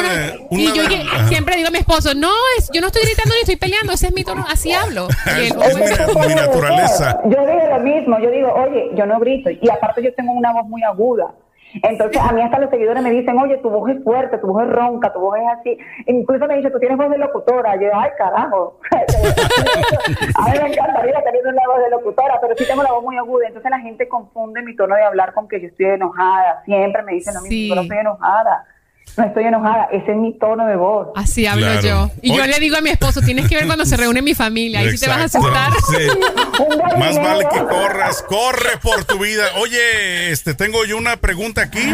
[0.52, 0.84] y yo
[1.28, 4.08] siempre digo a mi esposo, no, es, yo no estoy gritando ni estoy peleando, ese
[4.08, 5.08] es mi tono, así hablo.
[5.26, 7.20] es, mi, naturaleza.
[7.26, 9.50] Yo digo lo mismo, yo digo, oye, yo no grito.
[9.50, 11.34] Y aparte yo tengo una voz muy aguda.
[11.84, 14.64] Entonces, a mí hasta los seguidores me dicen, oye, tu voz es fuerte, tu voz
[14.64, 15.78] es ronca, tu voz es así.
[16.08, 17.76] Incluso me dicen, tú tienes voz de locutora.
[17.76, 18.80] Yo, ay, carajo.
[18.92, 23.18] a mí me encantaría tener una voz de locutora, pero sí tengo la voz muy
[23.18, 23.48] aguda.
[23.48, 26.64] Entonces, la gente confunde mi tono de hablar con que yo estoy enojada.
[26.66, 28.66] Siempre me dicen lo mismo, yo no estoy enojada.
[29.18, 31.08] No estoy enojada, ese es mi tono de voz.
[31.15, 32.12] Así hablo yo.
[32.22, 34.82] Y yo le digo a mi esposo, tienes que ver cuando se reúne mi familia,
[34.82, 35.72] ahí sí te vas a asustar.
[37.00, 39.46] Más vale que corras, corre por tu vida.
[39.58, 41.94] Oye, este tengo yo una pregunta aquí.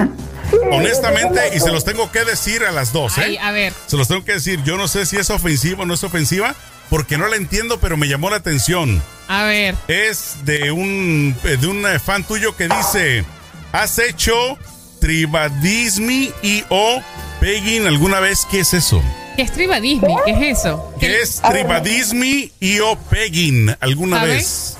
[0.71, 3.37] Honestamente, y se los tengo que decir a las dos, ¿eh?
[3.39, 3.71] a ver.
[3.85, 4.61] Se los tengo que decir.
[4.63, 6.55] Yo no sé si es ofensiva o no es ofensiva,
[6.89, 9.01] porque no la entiendo, pero me llamó la atención.
[9.27, 9.75] A ver.
[9.87, 13.23] Es de un, de un fan tuyo que dice:
[13.71, 14.57] Has hecho
[15.01, 17.01] tribadismi y o
[17.41, 18.47] pegging alguna vez.
[18.49, 19.03] ¿Qué es eso?
[19.35, 20.15] ¿Qué es tribadismi?
[20.25, 20.93] ¿Qué es eso?
[20.99, 24.77] ¿Qué es tribadismi y o pegging alguna vez?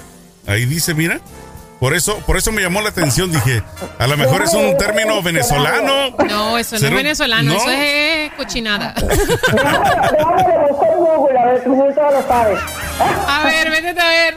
[0.47, 1.19] Ahí dice, mira.
[1.81, 3.31] Por eso, por eso me llamó la atención.
[3.31, 3.63] Dije,
[3.97, 6.11] a lo mejor es un término venezolano.
[6.29, 8.93] No, eso no es venezolano, eso es cochinada.
[13.27, 14.35] A ver, vete a ver.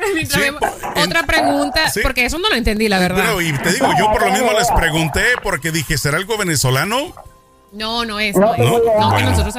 [1.05, 3.23] Otra pregunta, porque eso no lo entendí, la verdad.
[3.23, 7.13] Pero, y te digo, yo por lo mismo les pregunté, porque dije, ¿será algo venezolano?
[7.73, 8.37] No, no es.
[8.37, 9.55] No, no, no, que nosotros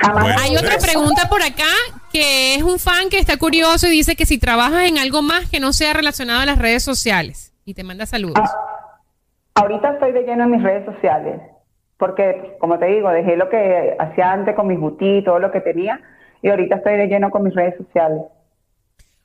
[0.00, 1.64] hay otra pregunta por acá
[2.12, 5.48] que es un fan que está curioso y dice que si trabajas en algo más
[5.50, 8.38] que no sea relacionado a las redes sociales y te manda saludos.
[8.38, 9.02] Ah,
[9.54, 11.40] ahorita estoy de lleno en mis redes sociales
[11.96, 15.60] porque, como te digo, dejé lo que hacía antes con mis butí, todo lo que
[15.60, 16.00] tenía
[16.42, 18.20] y ahorita estoy de lleno con mis redes sociales.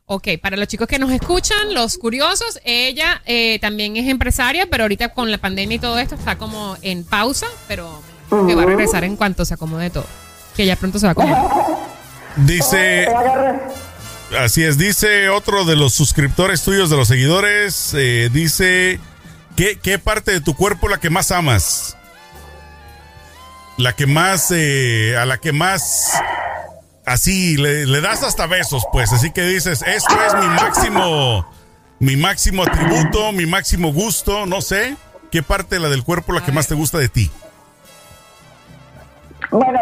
[0.05, 4.83] Ok, para los chicos que nos escuchan, los curiosos, ella eh, también es empresaria, pero
[4.83, 7.87] ahorita con la pandemia y todo esto está como en pausa, pero
[8.47, 10.22] que va a regresar en cuanto se acomode todo
[10.55, 11.37] que ya pronto se va a comer.
[12.37, 13.07] Dice.
[14.39, 18.99] Así es, dice otro de los suscriptores tuyos, de los seguidores, eh, dice,
[19.55, 21.97] ¿qué, ¿qué, parte de tu cuerpo la que más amas?
[23.77, 26.13] La que más, eh, a la que más,
[27.05, 31.47] así, le, le, das hasta besos, pues, así que dices, esto es mi máximo,
[31.99, 34.95] mi máximo atributo, mi máximo gusto, no sé,
[35.31, 37.29] ¿qué parte de la del cuerpo la que más te gusta de ti?
[39.51, 39.79] Bueno,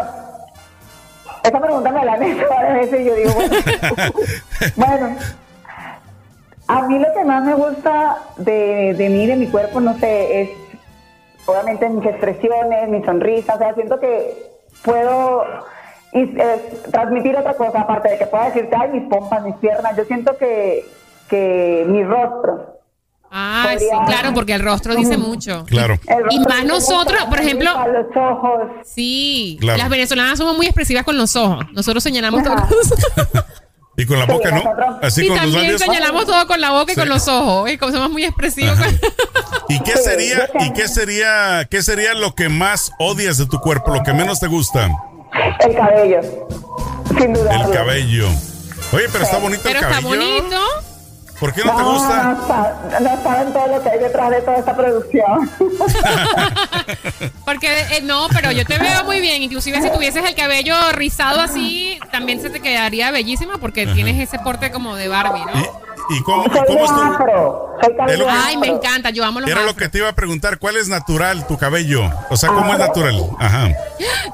[1.42, 3.32] esa pregunta me la han hecho varias veces y yo digo,
[4.76, 5.16] bueno,
[6.68, 10.42] a mí lo que más me gusta de, de mí, de mi cuerpo, no sé,
[10.42, 10.50] es
[11.46, 14.52] obviamente mis expresiones, mi sonrisa, o sea, siento que
[14.84, 15.44] puedo
[16.90, 20.36] transmitir otra cosa, aparte de que pueda decirte, ay, mis pompas, mis piernas, yo siento
[20.36, 20.84] que,
[21.28, 22.71] que mi rostro,
[23.34, 25.64] Ah, sí, claro, porque el rostro dice mucho.
[25.64, 25.98] Claro.
[26.28, 27.70] Y más nosotros, por ejemplo.
[27.86, 28.60] Los ojos.
[28.84, 29.58] Sí.
[29.62, 31.64] Las venezolanas somos muy expresivas con los ojos.
[31.72, 32.56] Nosotros señalamos todo.
[33.94, 34.64] Y con la boca, ¿no?
[35.02, 35.80] Así con también los labios.
[35.82, 37.70] señalamos todo con la boca y con los ojos.
[37.70, 38.78] Y como somos muy expresivos.
[39.68, 43.92] ¿Y qué sería, y qué sería, qué sería lo que más odias de tu cuerpo,
[43.92, 44.88] lo que menos te gusta?
[45.60, 46.20] El cabello.
[47.18, 47.64] Sin duda.
[47.66, 48.28] El cabello.
[48.92, 50.08] Oye, pero está bonito el cabello.
[50.08, 50.91] Pero está bonito.
[51.42, 52.38] ¿Por qué no, te gusta?
[53.00, 55.50] No, saben todo lo que hay detrás de toda esta producción.
[57.44, 59.42] Porque eh, no, pero yo te veo muy bien.
[59.42, 64.38] Inclusive si tuvieses el cabello rizado así, también se te quedaría bellísima porque tienes ese
[64.38, 65.81] porte como de Barbie, ¿no?
[66.12, 68.28] ¿Y cómo, cómo es tu...
[68.28, 70.88] Ay, me encanta, yo amo los Era lo que te iba a preguntar, ¿cuál es
[70.88, 72.10] natural tu cabello?
[72.30, 73.30] O sea, ¿cómo es natural?
[73.38, 73.68] Ajá.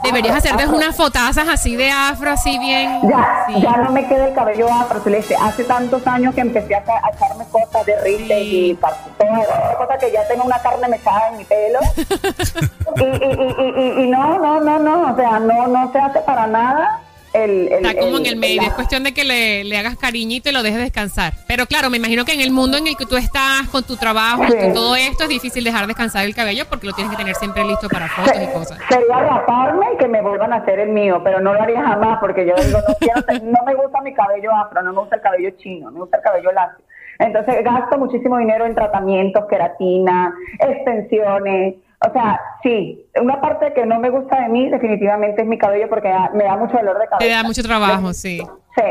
[0.02, 3.00] Deberías hacerte unas fotazas así de afro, así bien...
[3.08, 5.36] Ya, ya no me queda el cabello afro, Celeste.
[5.36, 10.26] Hace tantos años que empecé a, echarme cosas de riste y toda cosa que ya
[10.28, 11.78] tengo una carne mechada en mi pelo.
[12.96, 16.46] y, y, y, y, no, no, no, no, o sea, no, no se hace para
[16.46, 20.52] nada Está como en el medio, es cuestión de que le, le, hagas cariñito y
[20.52, 21.34] lo dejes descansar.
[21.46, 23.96] Pero claro, me imagino que en el mundo en el que tú estás, con tu
[23.96, 27.34] trabajo, con todo esto, es difícil dejar descansar el cabello porque lo tienes que tener
[27.34, 28.78] siempre listo para fotos y cosas.
[28.88, 32.18] Sería raparme y que me vuelvan a hacer el mío, pero no lo haría jamás
[32.20, 35.22] porque yo digo, no, quiero, no me gusta mi cabello afro, no me gusta el
[35.22, 36.84] cabello chino, me gusta el cabello lacio.
[37.18, 43.98] Entonces gasto muchísimo dinero en tratamientos, queratina, extensiones, o sea, sí, una parte que no
[43.98, 47.18] me gusta de mí definitivamente es mi cabello porque me da mucho dolor de cabeza.
[47.18, 48.40] Te da mucho trabajo, sí.
[48.76, 48.82] Sí.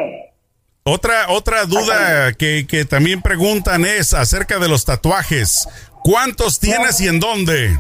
[0.83, 5.67] Otra, otra duda que, que también preguntan es acerca de los tatuajes.
[6.03, 7.77] ¿Cuántos tienes y en dónde?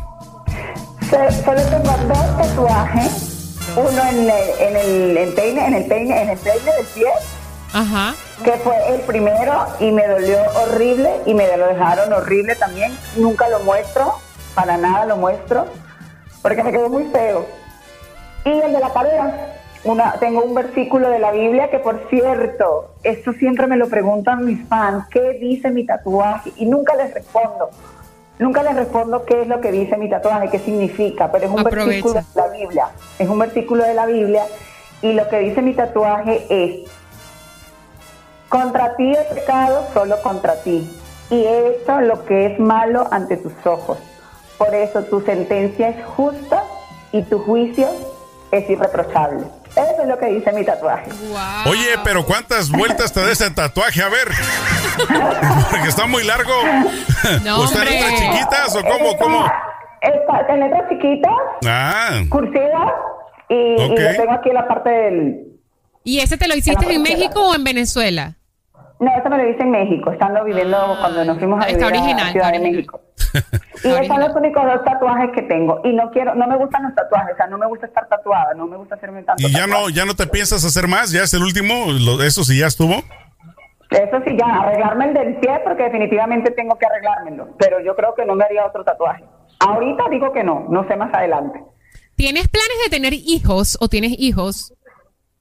[1.09, 3.57] Solo tengo dos tatuajes.
[3.75, 7.07] Uno en el, en el en peine, en el peine, en el peine del pie.
[7.73, 8.15] Ajá.
[8.43, 12.97] Que fue el primero y me dolió horrible y me lo dejaron horrible también.
[13.17, 14.15] Nunca lo muestro
[14.57, 15.67] para nada lo muestro,
[16.41, 17.45] porque me quedó muy feo.
[18.43, 22.95] Y el de la cadera, una, tengo un versículo de la Biblia que, por cierto,
[23.03, 26.51] esto siempre me lo preguntan mis fans, ¿qué dice mi tatuaje?
[26.55, 27.69] Y nunca les respondo.
[28.39, 31.63] Nunca les respondo qué es lo que dice mi tatuaje, qué significa, pero es un
[31.63, 32.87] versículo de la Biblia.
[33.19, 34.43] Es un versículo de la Biblia
[35.03, 36.89] y lo que dice mi tatuaje es,
[38.49, 40.89] contra ti he pecado solo contra ti
[41.29, 43.99] y he hecho lo que es malo ante tus ojos.
[44.57, 46.63] Por eso tu sentencia es justa
[47.11, 47.87] y tu juicio
[48.51, 49.45] es irreprochable.
[49.71, 51.11] Eso es lo que dice mi tatuaje.
[51.69, 54.01] Oye, pero ¿cuántas vueltas te da ese tatuaje?
[54.01, 54.27] A ver.
[55.69, 56.51] Porque está muy largo.
[57.43, 59.17] No, ¿Está en letras chiquitas o cómo?
[59.17, 59.45] cómo?
[60.01, 61.31] Está en letras chiquitas.
[61.67, 62.21] Ah.
[62.29, 62.93] Cursivas.
[63.49, 65.47] Y, y, lo tengo aquí en la parte del.
[66.03, 68.35] ¿Y ese te lo hiciste en México o en Venezuela?
[68.99, 72.15] No, eso me lo hice en México, estando viviendo ah, cuando nos fuimos a vivir
[72.19, 72.99] a Ciudad de México.
[73.83, 75.81] y esos son los únicos dos tatuajes que tengo.
[75.83, 78.53] Y no quiero, no me gustan los tatuajes, o sea, no me gusta estar tatuada,
[78.53, 79.47] no me gusta hacerme tanto.
[79.47, 81.11] ¿Y ya no, ya no te piensas hacer más?
[81.11, 81.73] ¿Ya es el último?
[82.23, 82.95] ¿Eso sí ya estuvo?
[83.89, 87.55] Eso sí, ya, arreglarme el del pie, porque definitivamente tengo que arreglármelo.
[87.57, 89.23] Pero yo creo que no me haría otro tatuaje.
[89.59, 91.63] Ahorita digo que no, no sé más adelante.
[92.15, 94.73] ¿Tienes planes de tener hijos o tienes hijos?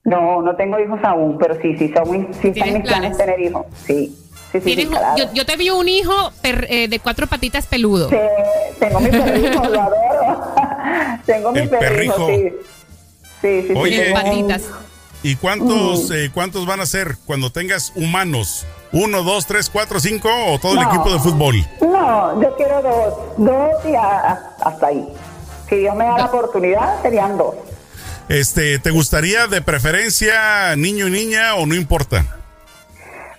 [0.03, 3.65] No, no tengo hijos aún, pero sí, sí, son sí están mis planes tener hijos,
[3.73, 4.15] sí.
[4.63, 4.89] Sí, sí,
[5.33, 8.09] yo, te vi un hijo eh, de cuatro patitas peludo.
[8.09, 8.15] Sí,
[8.79, 10.53] tengo mi perrijo, lo adoro.
[11.25, 12.53] tengo mi perrijo, sí.
[13.41, 14.63] Sí, sí, Oye, patitas.
[15.23, 18.65] ¿Y cuántos, eh, cuántos van a ser cuando tengas humanos?
[18.91, 21.55] ¿Uno, dos, tres, cuatro, cinco o todo el equipo de fútbol?
[21.81, 23.13] No, yo quiero dos.
[23.37, 25.07] Dos y hasta ahí.
[25.67, 27.55] Si Dios me da la oportunidad, serían dos.
[28.29, 32.25] Este, ¿te gustaría de preferencia niño y niña o no importa?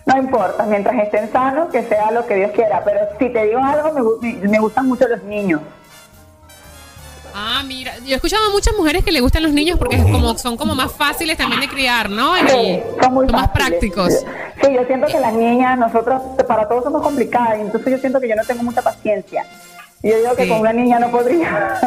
[0.09, 2.83] No importa, mientras estén sanos, que sea lo que Dios quiera.
[2.85, 5.61] Pero si te digo algo, me, me gustan mucho los niños.
[7.35, 10.37] Ah, mira, yo he escuchado a muchas mujeres que le gustan los niños porque como,
[10.39, 12.35] son como más fáciles también de criar, ¿no?
[12.49, 14.13] sí, son, muy más prácticos.
[14.61, 18.21] Sí, yo siento que las niñas, nosotros, para todos somos complicadas, y entonces yo siento
[18.21, 19.45] que yo no tengo mucha paciencia.
[20.03, 21.81] Yo digo que con una niña no podría.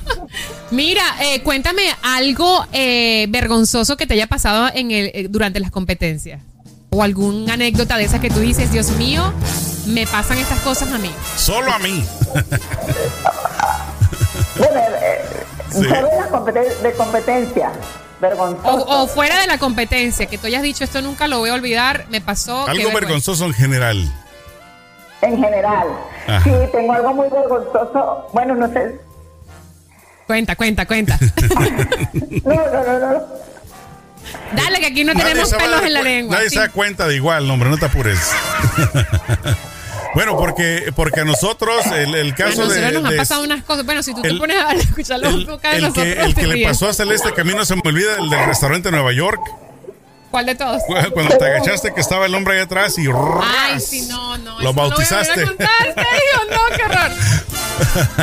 [0.70, 5.70] Mira, eh, cuéntame algo eh, vergonzoso que te haya pasado en el, eh, durante las
[5.70, 6.42] competencias.
[6.96, 9.34] O alguna anécdota de esas que tú dices, Dios mío,
[9.86, 11.12] me pasan estas cosas a mí.
[11.36, 12.02] Solo a mí.
[14.58, 14.80] bueno,
[16.82, 17.70] de, competencia.
[18.20, 18.86] Vergonzoso.
[18.88, 22.06] O, fuera de la competencia, que tú hayas dicho esto nunca lo voy a olvidar,
[22.08, 22.66] me pasó.
[22.66, 24.10] Algo vergonzoso en general
[25.22, 25.88] en general.
[26.42, 28.28] Sí, tengo algo muy vergonzoso.
[28.32, 29.00] Bueno, no sé.
[30.26, 31.18] Cuenta, cuenta, cuenta.
[32.44, 33.22] no, no, no, no.
[34.54, 36.36] Dale, que aquí no tenemos pelos en la lengua.
[36.36, 38.18] Nadie se da cuenta de igual, hombre, no te apures.
[40.16, 42.90] Bueno, porque, porque a nosotros el, el caso de.
[42.90, 43.84] nos han pasado unas cosas.
[43.84, 46.94] Bueno, si tú te pones a escucharlo el, el, que, el que le pasó a
[46.94, 49.42] Celeste, que a mí no se me olvida, el del restaurante de Nueva York.
[50.36, 50.82] ¿Cuál de todos?
[51.14, 53.06] Cuando te agachaste que estaba el hombre ahí atrás y...
[53.42, 54.60] Ay, sí, no, no.
[54.60, 55.46] Lo bautizaste.
[55.46, 57.10] No, no, qué horror.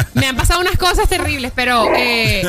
[0.13, 2.43] Me han pasado unas cosas terribles, pero, eh,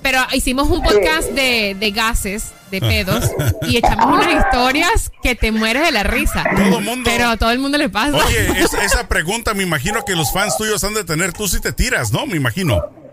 [0.00, 3.30] pero hicimos un podcast de, de gases de pedos
[3.68, 6.42] y echamos unas historias que te mueres de la risa.
[6.56, 7.02] Todo mundo.
[7.04, 8.16] Pero a todo el mundo le pasa.
[8.16, 8.48] Oye,
[8.82, 11.34] esa pregunta me imagino que los fans tuyos han de tener.
[11.34, 12.24] Tú si te tiras, ¿no?
[12.24, 13.05] Me imagino.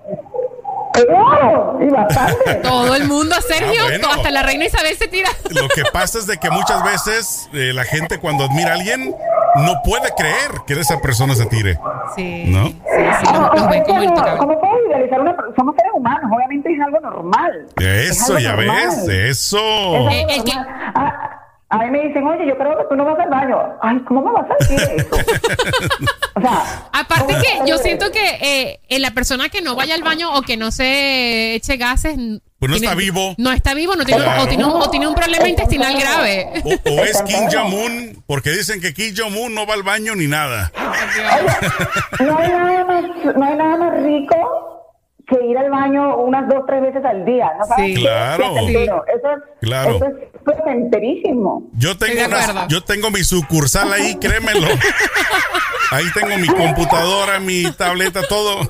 [0.93, 2.55] Claro, y bastante.
[2.55, 5.29] Todo el mundo, Sergio, Ah, hasta la reina Isabel se tira.
[5.49, 9.15] Lo que pasa es de que muchas veces eh, la gente cuando admira a alguien
[9.55, 11.79] no puede creer que esa persona se tire.
[12.15, 12.45] Sí.
[12.47, 12.67] ¿No?
[12.67, 14.37] Sí, sí, los, los ven como.
[14.37, 15.55] ¿Cómo puedes idealizar una persona?
[15.57, 17.67] Somos seres humanos, obviamente es algo normal.
[17.79, 18.87] Es Eso, algo ya normal.
[18.87, 19.57] ves, eso.
[19.57, 20.51] Es algo Eh, el que-.
[20.95, 21.42] Ah,
[21.73, 23.57] a mí me dicen, oye, yo creo que tú no vas al baño.
[23.81, 25.15] Ay, ¿cómo me vas a decir eso?
[26.35, 29.95] o sea, Aparte ¿cómo que yo siento que eh, en la persona que no vaya
[29.95, 32.15] al baño o que no se eche gases...
[32.59, 33.35] Pues no tiene- está vivo.
[33.39, 34.43] No está vivo, no tiene, Claro.
[34.43, 36.47] o, tiene un, o tiene un problema intestinal grave.
[36.63, 40.27] O, o es Kim Jong-un, porque dicen que Kim Jong-un no va al baño ni
[40.27, 40.71] nada.
[42.19, 43.03] No hay, nada más,
[43.35, 44.35] no hay nada más rico
[45.37, 47.51] que ir al baño unas dos, tres veces al día.
[47.77, 47.95] Sí.
[47.95, 48.45] Claro.
[48.67, 49.95] Eso es, Claro.
[49.95, 51.63] eso es placenterísimo.
[51.73, 54.67] Yo tengo, una- yo tengo mi sucursal ahí, créemelo.
[55.91, 58.61] Ahí tengo mi computadora, mi tableta, todo.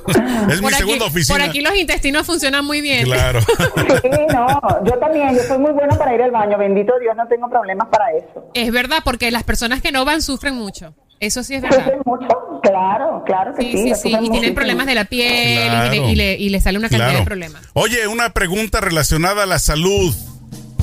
[0.50, 1.38] Es mi aquí, segunda oficina.
[1.38, 3.04] por aquí los intestinos funcionan muy bien.
[3.04, 3.40] Claro.
[4.02, 7.26] Sí, no, yo también, yo soy muy buena para ir al baño, bendito Dios, no
[7.28, 8.50] tengo problemas para eso.
[8.52, 10.94] Es verdad, porque las personas que no van sufren mucho.
[11.20, 11.78] Eso sí es verdad.
[11.78, 12.60] ¿Sufren mucho?
[12.62, 13.72] Claro, claro que sí.
[13.72, 15.94] Sí, sí, Y tienen problemas de la piel Claro.
[15.94, 17.20] y, le, y, le, y le sale una cantidad Claro.
[17.20, 17.62] de problemas.
[17.74, 20.14] Oye, una pregunta relacionada a la salud.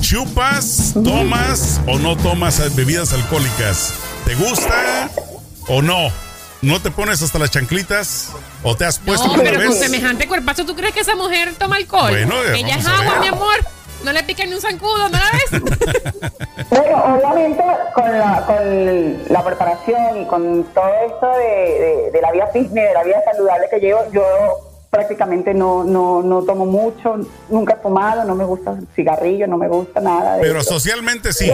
[0.00, 3.94] ¿Chupas, tomas o no tomas bebidas alcohólicas?
[4.24, 5.08] ¿Te gusta
[5.68, 6.08] o no?
[6.60, 8.30] ¿No te pones hasta las chanclitas?
[8.62, 9.80] ¿O te has puesto No, alguna pero con vez?
[9.84, 12.10] semejante cuerpazo, ¿tú crees que esa mujer toma alcohol?
[12.10, 13.54] Bueno, Ella es agua, mi amor.
[14.04, 15.62] No le pica ni un zancudo, ¿no la ves?
[16.70, 17.62] Bueno, obviamente
[17.94, 22.88] con la, con la preparación y con todo esto de, de- de la vida fitness,
[22.88, 24.22] de la vida saludable que llevo, yo
[24.88, 27.18] prácticamente no, no, no tomo mucho,
[27.50, 30.72] nunca he fumado, no me gusta el cigarrillo, no me gusta nada de Pero eso.
[30.74, 31.50] socialmente sí.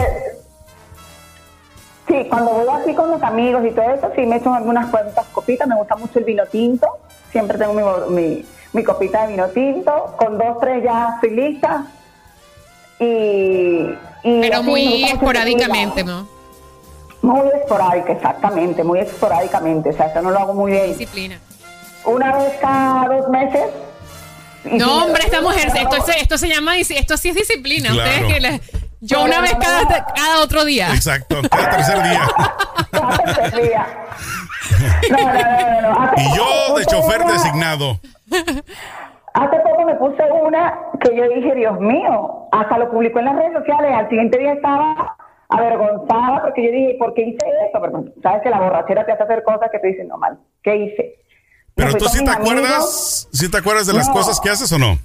[2.07, 5.25] Sí, cuando voy así con los amigos y todo eso, sí me echo algunas cuantas
[5.27, 6.87] copitas, me gusta mucho el vino tinto,
[7.31, 11.85] siempre tengo mi, mi, mi copita de vino tinto, con dos, tres ya estoy lista.
[12.99, 13.05] Y,
[14.23, 16.03] y Pero así, me muy esporádicamente.
[16.03, 16.27] ¿no?
[17.21, 20.87] Muy esporádica, exactamente, muy esporádicamente, o sea, eso no lo hago muy bien.
[20.87, 21.39] Disciplina.
[22.05, 23.63] Una vez cada dos meses.
[24.63, 27.91] No, hombre, esta mujer, esto, se- esto se llama, esto sí es disciplina.
[27.91, 28.09] Claro.
[28.09, 28.61] Ustedes que le-
[29.01, 30.93] yo una vez cada, cada otro día.
[30.93, 32.21] Exacto, cada tercer día.
[32.91, 33.87] Cada tercer día.
[35.09, 36.01] No, no, no, no, no.
[36.03, 37.99] Hace Y yo de chofer designado.
[39.33, 43.35] Hace poco me puse una que yo dije, Dios mío, hasta lo publicó en las
[43.35, 43.91] redes sociales.
[43.95, 45.15] Al siguiente día estaba
[45.49, 47.79] avergonzada porque yo dije, ¿por qué hice eso?
[47.81, 50.75] Pero sabes que la borrachera te hace hacer cosas que te dicen, no mal, ¿qué
[50.75, 51.15] hice?
[51.75, 52.51] Pero tú sí te amigos.
[52.51, 54.97] acuerdas, sí te acuerdas de las cosas que haces o no?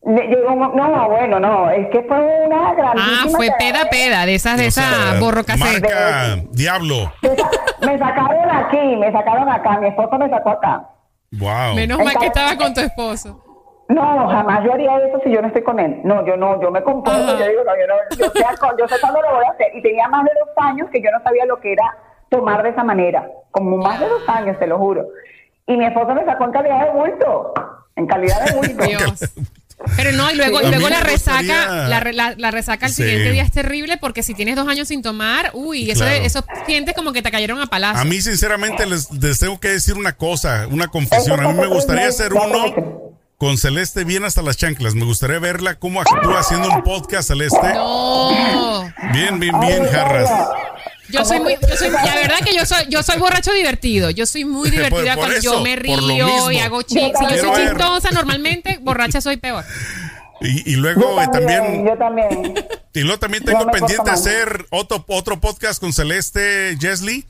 [0.00, 3.22] Un- no, bueno, no, es que fue una grandísima...
[3.24, 5.82] Ah, fue peda, peda, de esas, de O sea, esa borro cassette.
[5.82, 7.10] Marca Diablo.
[7.80, 10.88] Me sacaron aquí, me sacaron acá, mi esposo me sacó acá.
[11.32, 11.74] Wow.
[11.74, 13.43] Menos mal que estaba con tu esposo.
[13.88, 16.00] No, jamás yo haría eso si yo no estoy con él.
[16.04, 18.88] No, yo no, yo me comporto, yo digo, no, yo no, yo sé, con- yo
[18.88, 19.66] sé cuándo lo voy a hacer.
[19.74, 21.84] Y tenía más de dos años que yo no sabía lo que era
[22.30, 23.28] tomar de esa manera.
[23.50, 25.06] Como más de dos años, te lo juro.
[25.66, 27.54] Y mi esposo me sacó en calidad de bulto.
[27.96, 28.84] En calidad de bulto.
[28.84, 29.32] Dios.
[29.96, 32.92] Pero no, y luego, y luego la resaca, gustaría- la, re- la, la resaca al
[32.92, 33.02] Sí.
[33.02, 36.24] siguiente día es terrible porque si tienes dos años sin tomar, uy, eso, Claro.
[36.24, 38.00] eso sientes como que te cayeron a palazos.
[38.00, 41.38] A mí, sinceramente, les, les tengo que decir una cosa, una confesión.
[41.40, 43.02] A mí me gustaría hacer uno
[43.44, 44.94] con Celeste bien hasta las chanclas.
[44.94, 47.74] Me gustaría verla cómo actúa haciendo un podcast, Celeste.
[47.74, 48.90] No.
[49.12, 50.30] Bien, bien, bien, jarras.
[51.10, 54.08] Yo soy muy, yo soy, la verdad que yo soy, yo soy borracho divertido.
[54.08, 57.12] Yo soy muy divertida por cuando eso, yo me río y hago chistes.
[57.18, 57.68] Si yo soy ver.
[57.68, 59.62] chistosa, normalmente borracha soy peor.
[60.40, 62.54] Y, y Yo luego eh, también, yo también.
[62.94, 67.26] y luego también tengo pendiente hacer otro, otro podcast con Celeste Jesly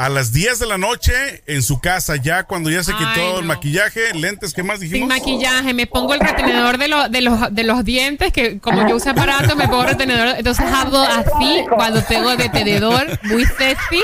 [0.00, 1.12] a las 10 de la noche
[1.46, 5.00] en su casa, ya cuando ya se Ay, quitó el maquillaje, lentes, ¿qué más dijimos?
[5.00, 8.88] Sin maquillaje, me pongo el retenedor de, los de, los, de los dientes, que como
[8.88, 10.36] yo uso aparato, me pongo retenedor.
[10.38, 14.00] Entonces hago así cuando pego de tenedor, muy sexy.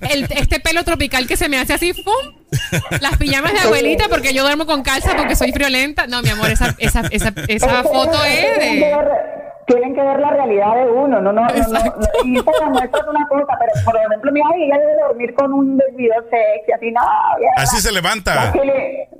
[0.00, 2.34] El- este pelo tropical que se me hace así, ¡pum!
[3.00, 6.06] Las pijamas de abuelita, porque yo duermo con calza porque soy friolenta.
[6.06, 8.94] No, mi amor, esa, esa, esa, esa foto es de.
[9.72, 12.00] Tienen que ver la realidad de uno, no, no, no, no, Exacto.
[12.00, 12.28] no.
[12.28, 16.72] Instagram muestra una cosa, pero por ejemplo, mi amiga debe dormir con un video sexy,
[16.72, 18.34] así, no, ya, Así se levanta.
[18.34, 18.52] La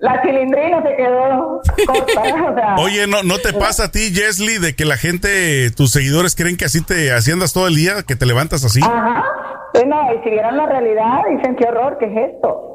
[0.01, 2.75] la cilindrina se quedó corta.
[2.79, 6.57] Oye, ¿no, ¿no te pasa a ti, Jesly, de que la gente, tus seguidores creen
[6.57, 8.81] que así te así andas todo el día, que te levantas así?
[8.83, 9.25] Ajá.
[9.73, 12.73] Pues no, y si vieran la realidad, dicen, qué horror, ¿qué es esto?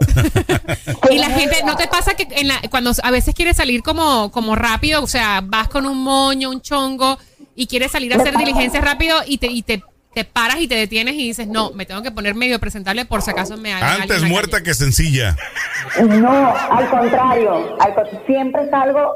[1.11, 4.31] y la gente, ¿no te pasa que en la, cuando a veces quieres salir como,
[4.31, 7.19] como rápido, o sea, vas con un moño, un chongo,
[7.57, 9.83] y quieres salir a hacer diligencias rápido y te, y te
[10.13, 13.21] te paras y te detienes y dices, no, me tengo que poner medio presentable por
[13.21, 13.71] si acaso me.
[13.71, 15.35] Antes muerta que sencilla.
[16.03, 17.77] No, al contrario,
[18.25, 19.13] siempre es algo.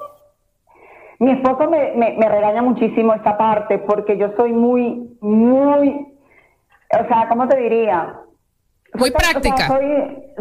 [1.18, 7.28] Mi esposo me, me, regaña muchísimo esta parte porque yo soy muy, muy, o sea,
[7.30, 8.16] ¿cómo te diría?
[8.94, 9.68] Muy práctica.
[9.68, 9.86] soy,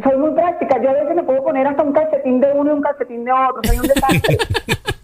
[0.03, 0.77] soy muy práctica.
[0.83, 3.33] Yo a veces me puedo poner hasta un calcetín de uno y un calcetín de
[3.33, 3.63] otro.
[3.65, 4.37] Soy un desastre.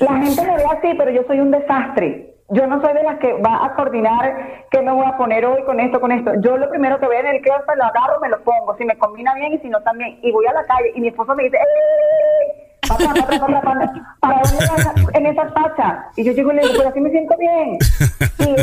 [0.00, 3.18] La gente me ve así, pero yo soy un desastre yo no soy de las
[3.18, 6.32] que va a coordinar qué me voy a poner hoy con esto, con esto.
[6.40, 8.98] Yo lo primero que veo en el closet lo agarro, me lo pongo, si me
[8.98, 10.18] combina bien y si no también.
[10.22, 12.68] Y voy a la calle y mi esposo me dice, ¡Eh!
[14.20, 16.06] ¿Para dónde vas en esa facha?
[16.16, 17.78] Y yo llego y le digo, pero así me siento bien.
[18.38, 18.56] Y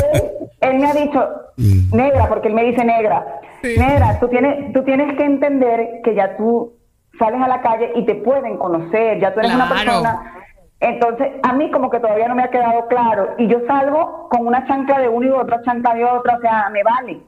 [0.60, 1.96] él, me ha dicho, mm.
[1.96, 6.36] negra, porque él me dice negra, negra, tú tienes, tú tienes que entender que ya
[6.36, 6.74] tú
[7.18, 10.39] sales a la calle y te pueden conocer, ya tú eres una persona
[10.80, 13.34] entonces, a mí como que todavía no me ha quedado claro.
[13.38, 16.70] Y yo salgo con una chancla de uno y otra chancla de otra, o sea,
[16.70, 17.20] me vale.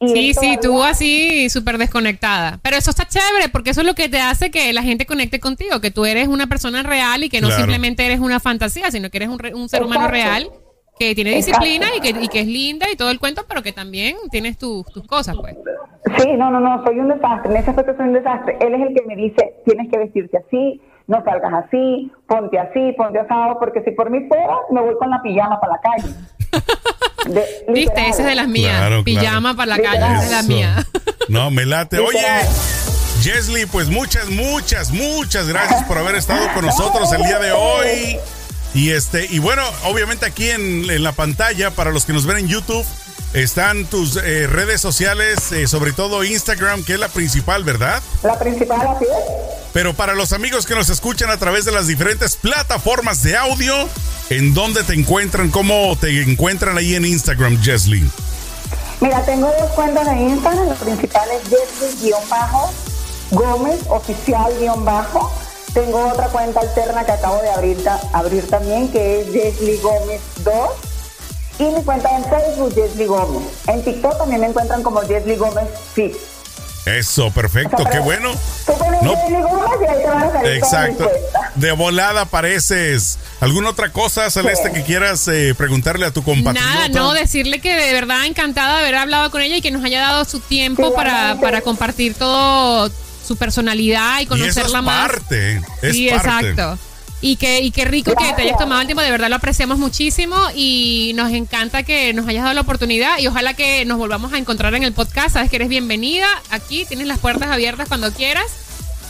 [0.00, 2.58] sí, sí, tú así súper desconectada.
[2.62, 5.38] Pero eso está chévere porque eso es lo que te hace que la gente conecte
[5.38, 9.08] contigo, que tú eres una persona real y que no simplemente eres una fantasía, sino
[9.08, 10.50] que eres un, ser humano real
[10.98, 13.70] que tiene disciplina y que, y que, es linda y todo el cuento, pero que
[13.70, 15.54] también tienes tus cosas, pues.
[16.18, 17.52] Sí, no, no, no, soy un desastre.
[17.52, 18.56] En ese aspecto soy un desastre.
[18.60, 22.92] Él es el que me dice, tienes que vestirte así, no salgas así, ponte así,
[22.96, 26.14] ponte asado, porque si por mí fuera, me voy con la pijama para la calle.
[27.72, 29.02] Viste, esa es de las mías.
[29.04, 30.86] pijama para la calle, esa es de las mías.
[31.28, 31.98] No, me late.
[31.98, 32.18] Oye,
[33.22, 38.18] Jesly, pues muchas, muchas, muchas gracias por haber estado con nosotros el día de hoy.
[38.74, 42.38] Y este, y bueno, obviamente aquí en, en la pantalla, para los que nos ven
[42.38, 42.84] en YouTube,
[43.36, 48.02] están tus eh, redes sociales, eh, sobre todo Instagram, que es la principal, ¿verdad?
[48.22, 49.10] La principal, así es.
[49.74, 53.74] Pero para los amigos que nos escuchan a través de las diferentes plataformas de audio,
[54.30, 55.50] ¿en dónde te encuentran?
[55.50, 58.10] ¿Cómo te encuentran ahí en Instagram, Jesly?
[59.00, 60.68] Mira, tengo dos cuentas de Instagram.
[60.68, 65.30] La principal es Jesly-Gómez, oficial-bajo.
[65.74, 67.76] Tengo otra cuenta alterna que acabo de abrir,
[68.14, 70.85] abrir también, que es Jesly Gómez 2
[71.58, 73.42] y mi cuenta en Facebook, Jesly Gómez.
[73.66, 76.14] En TikTok también me encuentran como Jesly Gómez Fit.
[76.86, 78.32] Eso, perfecto, qué bueno.
[79.02, 79.34] no, y
[79.84, 81.10] ahí te van a salir Exacto.
[81.56, 83.18] De volada apareces.
[83.40, 86.74] ¿Alguna otra cosa, Celeste, que quieras eh, preguntarle a tu compatriota?
[86.74, 89.84] Nada, no, decirle que de verdad encantada de haber hablado con ella y que nos
[89.84, 92.88] haya dado su tiempo para, para compartir todo
[93.26, 95.10] su personalidad y conocerla y es más.
[95.10, 96.78] Parte, es sí, exacto.
[97.22, 99.78] Y qué, y qué rico que te hayas tomado el tiempo, de verdad lo apreciamos
[99.78, 104.34] muchísimo y nos encanta que nos hayas dado la oportunidad y ojalá que nos volvamos
[104.34, 105.30] a encontrar en el podcast.
[105.30, 108.46] Sabes que eres bienvenida aquí, tienes las puertas abiertas cuando quieras.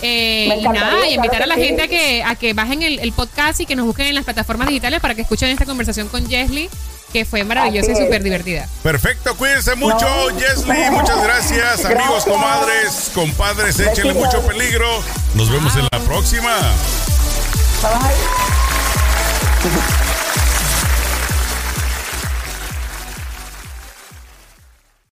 [0.02, 3.60] Eh, y nada, y invitar a la gente a que, a que bajen el, podcast
[3.60, 6.68] y que nos busquen en las plataformas digitales para que escuchen esta conversación con Jesly,
[7.12, 8.68] que fue maravillosa y súper divertida.
[8.82, 10.06] Perfecto, cuídense mucho,
[10.38, 14.86] Jesly, muchas gracias, amigos, comadres, compadres, échenle mucho peligro.
[15.34, 16.60] Nos vemos en la próxima.
[17.82, 20.05] 拜拜。